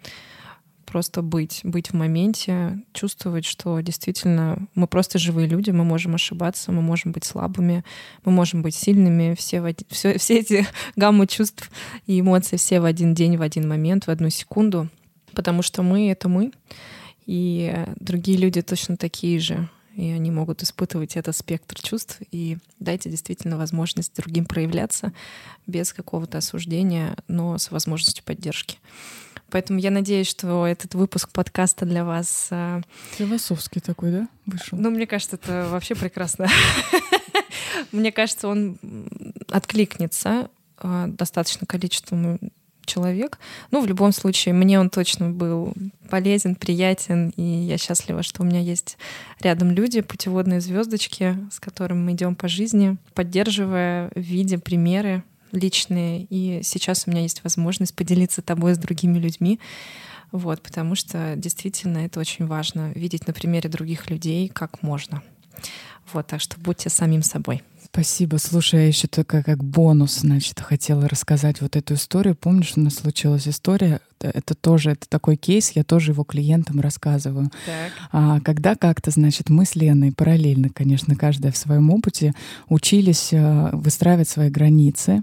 [0.85, 6.73] Просто быть, быть в моменте, чувствовать, что действительно мы просто живые люди, мы можем ошибаться,
[6.73, 7.85] мы можем быть слабыми,
[8.25, 11.71] мы можем быть сильными, все, в один, все, все эти гаммы чувств
[12.07, 14.89] и эмоций все в один день, в один момент, в одну секунду,
[15.35, 16.53] потому что мы— это мы,
[17.27, 22.19] и другие люди точно такие же и они могут испытывать этот спектр чувств.
[22.31, 25.13] И дайте действительно возможность другим проявляться
[25.67, 28.79] без какого-то осуждения, но с возможностью поддержки.
[29.51, 32.49] Поэтому я надеюсь, что этот выпуск подкаста для вас...
[32.51, 32.81] А,
[33.19, 34.79] Философский такой, да, вышел?
[34.79, 36.49] Ну, мне кажется, это вообще прекрасно.
[37.93, 38.79] Мне кажется, он
[39.51, 40.49] откликнется
[40.79, 42.39] а, достаточно количеством
[42.85, 43.39] человек.
[43.71, 45.75] Ну, в любом случае, мне он точно был
[46.09, 48.99] полезен, приятен, и я счастлива, что у меня есть
[49.41, 55.23] рядом люди, путеводные звездочки, с которыми мы идем по жизни, поддерживая, видя примеры
[55.53, 56.27] личные.
[56.31, 59.61] И сейчас у меня есть возможность поделиться тобой с другими людьми.
[60.33, 65.23] Вот, потому что действительно это очень важно видеть на примере других людей, как можно.
[66.13, 67.63] Вот, так что будьте самим собой.
[67.93, 68.39] Спасибо.
[68.39, 72.35] Слушай, я еще только как бонус, значит, хотела рассказать вот эту историю.
[72.35, 74.01] Помнишь, у нас случилась история?
[74.29, 77.51] Это тоже это такой кейс, я тоже его клиентам рассказываю.
[77.67, 77.93] Так.
[78.13, 82.35] А, когда как-то, значит, мы с Леной параллельно, конечно, каждая в своем опыте,
[82.69, 85.23] учились а, выстраивать свои границы.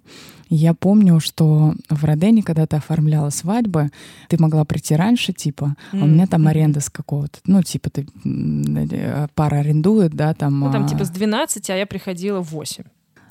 [0.49, 3.91] Я помню, что в Родене, когда ты оформляла свадьбы,
[4.29, 6.01] ты могла прийти раньше, типа, mm-hmm.
[6.01, 10.59] а у меня там аренда с какого-то, ну, типа, ты э, пара арендует, да, там...
[10.59, 12.83] Ну, там, типа, с 12, а я приходила в 8.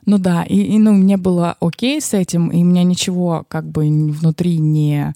[0.08, 3.82] Ну да, и, и ну, мне было окей с этим, и меня ничего как бы
[3.82, 5.12] внутри не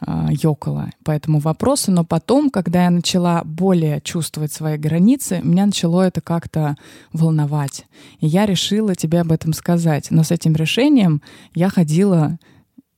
[0.00, 5.66] э, ёкало по этому вопросу, но потом, когда я начала более чувствовать свои границы, меня
[5.66, 6.76] начало это как-то
[7.12, 7.86] волновать.
[8.20, 10.12] И я решила тебе об этом сказать.
[10.12, 12.38] Но с этим решением я ходила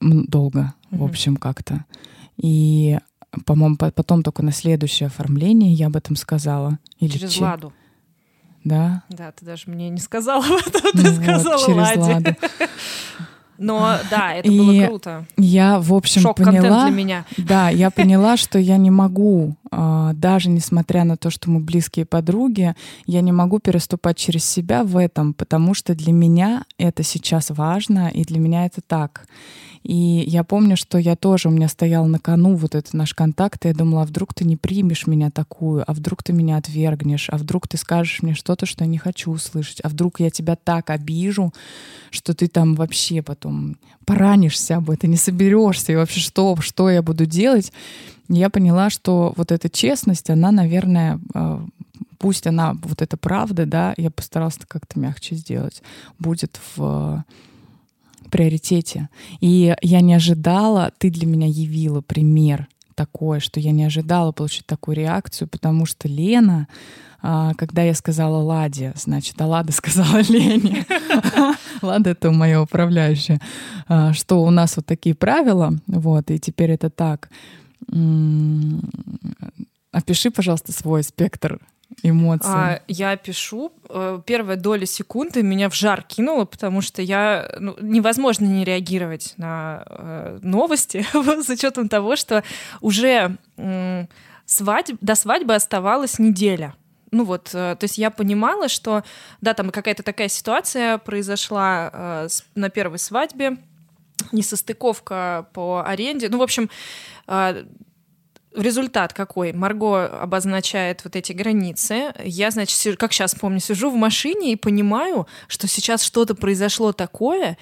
[0.02, 0.98] долго, mm-hmm.
[0.98, 1.86] в общем, как-то.
[2.36, 2.98] И,
[3.46, 6.78] по-моему, потом только на следующее оформление я об этом сказала.
[7.00, 7.44] Или Через че...
[7.44, 7.72] Ладу.
[8.68, 9.02] Да?
[9.08, 12.00] Да, ты даже мне не сказала об этом, ты ну сказала вот, Ладе.
[12.00, 12.36] Ладу.
[13.58, 15.26] Но да, это и было круто.
[15.36, 16.86] Я, в общем, Шок поняла...
[16.86, 17.24] для меня.
[17.36, 22.06] Да, я поняла, что я не могу, а, даже несмотря на то, что мы близкие
[22.06, 22.76] подруги,
[23.06, 28.08] я не могу переступать через себя в этом, потому что для меня это сейчас важно,
[28.08, 29.26] и для меня это так.
[29.82, 33.64] И я помню, что я тоже, у меня стоял на кону вот этот наш контакт,
[33.64, 37.28] и я думала, а вдруг ты не примешь меня такую, а вдруг ты меня отвергнешь,
[37.30, 40.56] а вдруг ты скажешь мне что-то, что я не хочу услышать, а вдруг я тебя
[40.56, 41.52] так обижу,
[42.10, 47.02] что ты там вообще потом поранишься об этом, не соберешься, и вообще что, что я
[47.02, 47.72] буду делать.
[48.28, 51.64] я поняла, что вот эта честность, она, наверное, а,
[52.18, 55.82] пусть она, вот эта правда, да, я постаралась как-то мягче сделать,
[56.18, 57.24] будет в
[58.28, 59.08] приоритете.
[59.40, 64.66] И я не ожидала, ты для меня явила пример такой, что я не ожидала получить
[64.66, 66.66] такую реакцию, потому что Лена,
[67.22, 70.84] а, когда я сказала Ладе, значит, а Лада сказала Лене,
[71.82, 73.40] Лада— это моя управляющая,
[74.12, 77.30] что у нас вот такие правила, вот, и теперь это так.
[79.92, 81.60] Опиши, пожалуйста, свой спектр
[82.02, 82.50] эмоций?
[82.50, 83.72] А, я пишу.
[83.88, 89.34] Э, первая доля секунды меня в жар кинула, потому что я ну, невозможно не реагировать
[89.36, 92.44] на э, новости с учетом того, что
[92.80, 94.06] уже э,
[94.46, 96.74] свадьб, до свадьбы оставалась неделя.
[97.10, 99.02] Ну вот, э, то есть я понимала, что
[99.40, 103.56] да, там какая-то такая ситуация произошла э, с, на первой свадьбе,
[104.32, 106.28] несостыковка по аренде.
[106.28, 106.70] Ну, в общем,
[107.26, 107.64] э,
[108.62, 109.52] результат какой?
[109.52, 112.12] Марго обозначает вот эти границы.
[112.24, 117.56] Я, значит, как сейчас помню, сижу в машине и понимаю, что сейчас что-то произошло такое,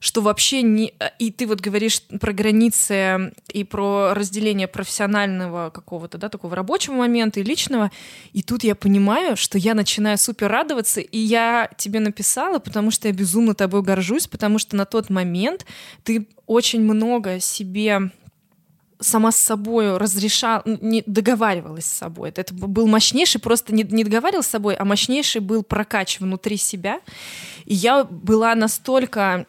[0.00, 0.94] что вообще не...
[1.18, 7.40] И ты вот говоришь про границы и про разделение профессионального какого-то, да, такого рабочего момента
[7.40, 7.90] и личного.
[8.32, 13.08] И тут я понимаю, что я начинаю супер радоваться, и я тебе написала, потому что
[13.08, 15.66] я безумно тобой горжусь, потому что на тот момент
[16.02, 18.10] ты очень много себе
[19.00, 22.30] сама с собой разрешала, не договаривалась с собой.
[22.34, 27.00] Это был мощнейший, просто не, не договаривалась с собой, а мощнейший был прокач внутри себя.
[27.64, 29.46] И я была настолько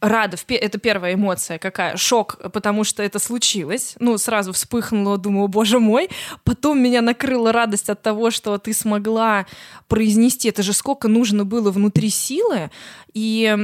[0.00, 5.78] рада, это первая эмоция какая, шок, потому что это случилось, ну, сразу вспыхнула, думаю, боже
[5.78, 6.10] мой,
[6.44, 9.46] потом меня накрыла радость от того, что ты смогла
[9.88, 12.70] произнести, это же сколько нужно было внутри силы,
[13.14, 13.56] и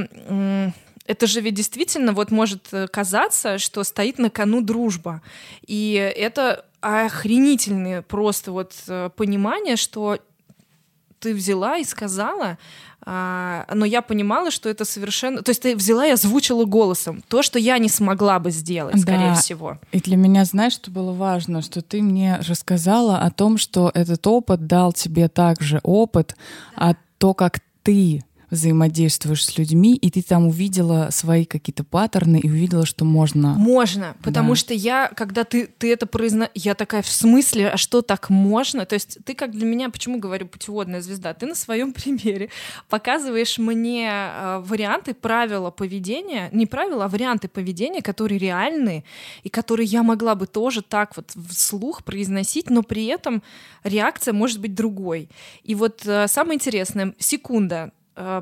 [1.11, 5.21] это же ведь действительно вот может э, казаться, что стоит на кону дружба.
[5.67, 10.19] И это охренительное просто вот э, понимание, что
[11.19, 12.57] ты взяла и сказала,
[13.03, 15.41] а, но я понимала, что это совершенно...
[15.41, 19.01] То есть ты взяла и озвучила голосом то, что я не смогла бы сделать, да.
[19.01, 19.79] скорее всего.
[19.91, 21.61] И для меня, знаешь, что было важно?
[21.61, 26.35] Что ты мне рассказала о том, что этот опыт дал тебе также опыт,
[26.75, 32.49] а то, как ты взаимодействуешь с людьми, и ты там увидела свои какие-то паттерны и
[32.49, 33.55] увидела, что можно.
[33.55, 34.55] Можно, потому да.
[34.57, 36.49] что я, когда ты, ты это произно...
[36.53, 38.85] Я такая, в смысле, а что так можно?
[38.85, 41.33] То есть ты как для меня, почему говорю путеводная звезда?
[41.33, 42.49] Ты на своем примере
[42.89, 49.05] показываешь мне э, варианты, правила поведения, не правила, а варианты поведения, которые реальны,
[49.43, 53.41] и которые я могла бы тоже так вот вслух произносить, но при этом
[53.83, 55.29] реакция может быть другой.
[55.63, 57.91] И вот э, самое интересное, секунда,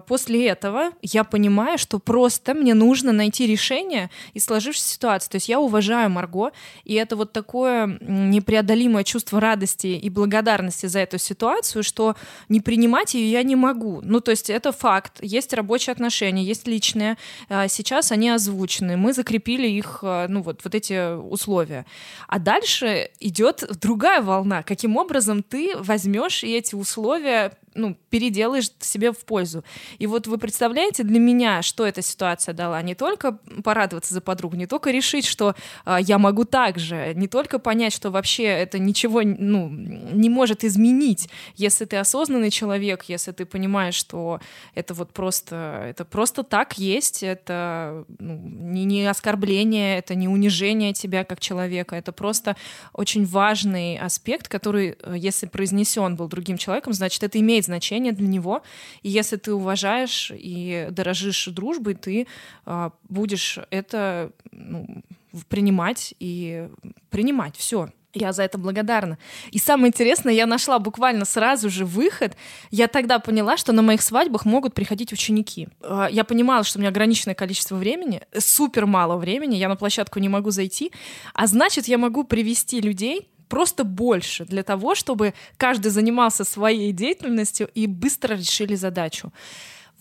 [0.08, 5.30] после этого я понимаю, что просто мне нужно найти решение из сложившейся ситуации.
[5.30, 6.52] То есть я уважаю Марго,
[6.84, 12.16] и это вот такое непреодолимое чувство радости и благодарности за эту ситуацию, что
[12.50, 14.02] не принимать ее я не могу.
[14.04, 15.20] Ну, то есть это факт.
[15.22, 17.18] Есть рабочие отношения, есть личные.
[17.50, 18.98] Э, сейчас они озвучены.
[18.98, 21.86] Мы закрепили их, э, ну, вот, вот эти условия.
[22.28, 24.64] А дальше идет другая волна.
[24.64, 29.64] Каким образом ты возьмешь и эти условия ну, переделаешь себе в пользу.
[29.98, 32.82] И вот вы представляете для меня, что эта ситуация дала?
[32.82, 33.34] Не только
[33.64, 35.56] порадоваться за подругу, не только решить, что
[35.86, 40.64] э, я могу так же, не только понять, что вообще это ничего ну, не может
[40.64, 44.40] изменить, если ты осознанный человек, если ты понимаешь, что
[44.76, 50.94] это вот просто, это просто так есть, это ну, не, не оскорбление, это не унижение
[50.94, 52.56] тебя как человека, это просто
[52.94, 58.14] очень важный аспект, который, э, если произнесен был другим человеком, значит, это имеет имеет значение
[58.14, 58.62] для него.
[59.04, 62.28] И если ты уважаешь и дорожишь дружбой, ты
[62.66, 65.04] э, будешь это ну,
[65.48, 66.68] принимать и
[67.10, 67.90] принимать все.
[68.16, 69.20] Я за это благодарна.
[69.52, 72.36] И самое интересное, я нашла буквально сразу же выход.
[72.72, 75.68] Я тогда поняла, что на моих свадьбах могут приходить ученики.
[75.82, 80.20] А, я понимала, что у меня ограниченное количество времени, супер мало времени, я на площадку
[80.20, 80.92] не могу зайти,
[81.36, 87.70] а значит, я могу привести людей, просто больше для того, чтобы каждый занимался своей деятельностью
[87.76, 89.32] и быстро решили задачу.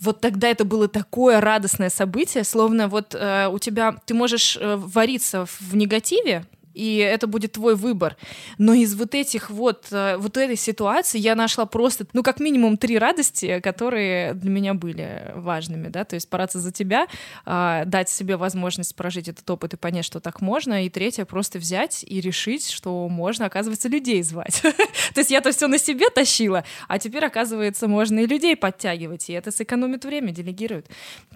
[0.01, 4.77] вот тогда это было такое радостное событие, словно вот э, у тебя ты можешь э,
[4.77, 6.45] вариться в негативе,
[6.79, 8.17] и это будет твой выбор.
[8.57, 12.77] Но из вот этих вот, э, вот этой ситуации я нашла просто, ну, как минимум
[12.77, 17.09] три радости, которые для меня были важными, да, то есть параться за тебя,
[17.45, 21.59] а, дать себе возможность прожить этот опыт и понять, что так можно, и третье, просто
[21.59, 24.63] взять и решить, что можно, оказывается, людей звать.
[25.15, 29.33] То есть я-то все на себе тащила, а теперь, оказывается, можно и людей подтягивать, и
[29.33, 30.89] это сэкономит время, делегирует.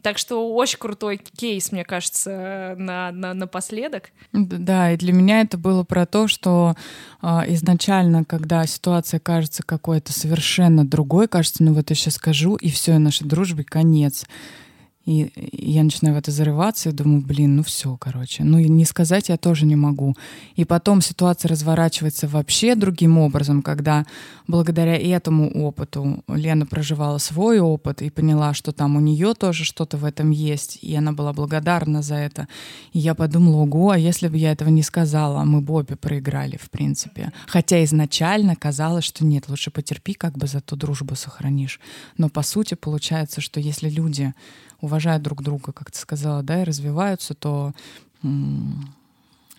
[0.02, 4.10] Так что очень крутой кейс, мне кажется, на, на, напоследок.
[4.32, 6.74] Да, и для меня меня это было про то, что
[7.22, 12.70] э, изначально, когда ситуация кажется какой-то совершенно другой, кажется, ну вот я сейчас скажу, и
[12.70, 14.26] все, и нашей дружбе конец.
[15.04, 18.44] И я начинаю в это зарываться и думаю, блин, ну все, короче.
[18.44, 20.14] Ну и не сказать я тоже не могу.
[20.54, 24.06] И потом ситуация разворачивается вообще другим образом, когда
[24.46, 29.96] благодаря этому опыту Лена проживала свой опыт и поняла, что там у нее тоже что-то
[29.96, 32.46] в этом есть, и она была благодарна за это.
[32.92, 36.56] И я подумала, ого, а если бы я этого не сказала, мы бы обе проиграли,
[36.56, 37.32] в принципе.
[37.46, 41.80] Хотя изначально казалось, что нет, лучше потерпи, как бы за ту дружбу сохранишь.
[42.18, 44.32] Но по сути получается, что если люди
[44.82, 47.72] уважают друг друга, как ты сказала, да, и развиваются, то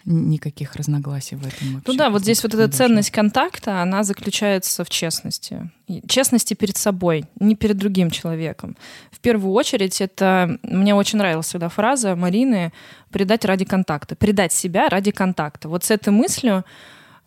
[0.05, 1.91] никаких разногласий в этом вообще.
[1.91, 5.71] Ну да, вот здесь вот эта ценность контакта, она заключается в честности.
[6.07, 8.75] Честности перед собой, не перед другим человеком.
[9.11, 12.73] В первую очередь, это мне очень нравилась всегда фраза Марины
[13.11, 15.69] «предать ради контакта», «предать себя ради контакта».
[15.69, 16.65] Вот с этой мыслью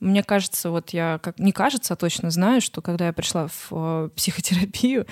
[0.00, 3.68] мне кажется, вот я как не кажется, а точно знаю, что когда я пришла в
[3.70, 5.06] э, психотерапию,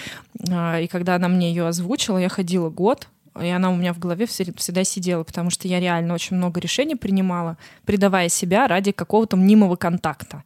[0.48, 3.08] э, и когда она мне ее озвучила, я ходила год,
[3.40, 6.94] и она у меня в голове всегда сидела, потому что я реально очень много решений
[6.94, 10.44] принимала, предавая себя ради какого-то мнимого контакта.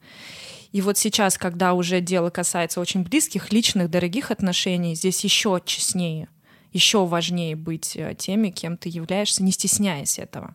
[0.73, 6.29] И вот сейчас, когда уже дело касается очень близких, личных, дорогих отношений, здесь еще честнее,
[6.73, 10.55] еще важнее быть э, теми, кем ты являешься, не стесняясь этого.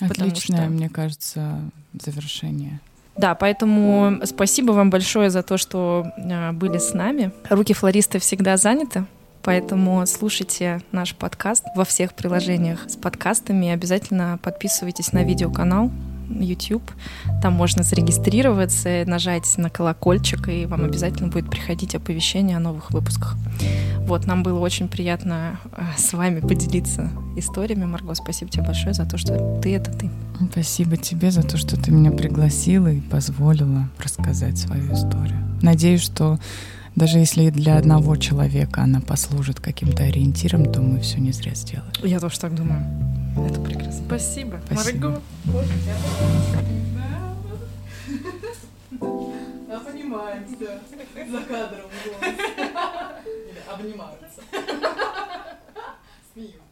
[0.00, 0.70] Отличное, что...
[0.70, 1.60] мне кажется,
[1.92, 2.80] завершение.
[3.18, 7.32] Да, поэтому спасибо вам большое за то, что э, были с нами.
[7.50, 9.04] Руки флориста всегда заняты.
[9.42, 13.70] Поэтому слушайте наш подкаст во всех приложениях с подкастами.
[13.70, 15.90] Обязательно подписывайтесь на видеоканал
[16.28, 16.90] YouTube.
[17.42, 23.36] Там можно зарегистрироваться, нажать на колокольчик, и вам обязательно будет приходить оповещение о новых выпусках.
[24.00, 27.84] Вот, нам было очень приятно э, с вами поделиться историями.
[27.84, 30.10] Марго, спасибо тебе большое за то, что ты— это ты.
[30.50, 35.38] Спасибо тебе за то, что ты меня пригласила и позволила рассказать свою историю.
[35.60, 36.38] Надеюсь, что
[36.98, 41.90] даже если для одного человека она послужит каким-то ориентиром, то мы все не зря сделали.
[42.02, 42.84] Я тоже так думаю.
[43.48, 44.04] Это прекрасно.
[44.06, 44.60] Спасибо.
[44.66, 45.22] Спасибо.
[45.46, 45.92] Марго.
[49.70, 50.80] Обнимаемся
[51.30, 51.86] за кадром.
[53.72, 54.42] Обнимаются.
[56.32, 56.67] Смеются.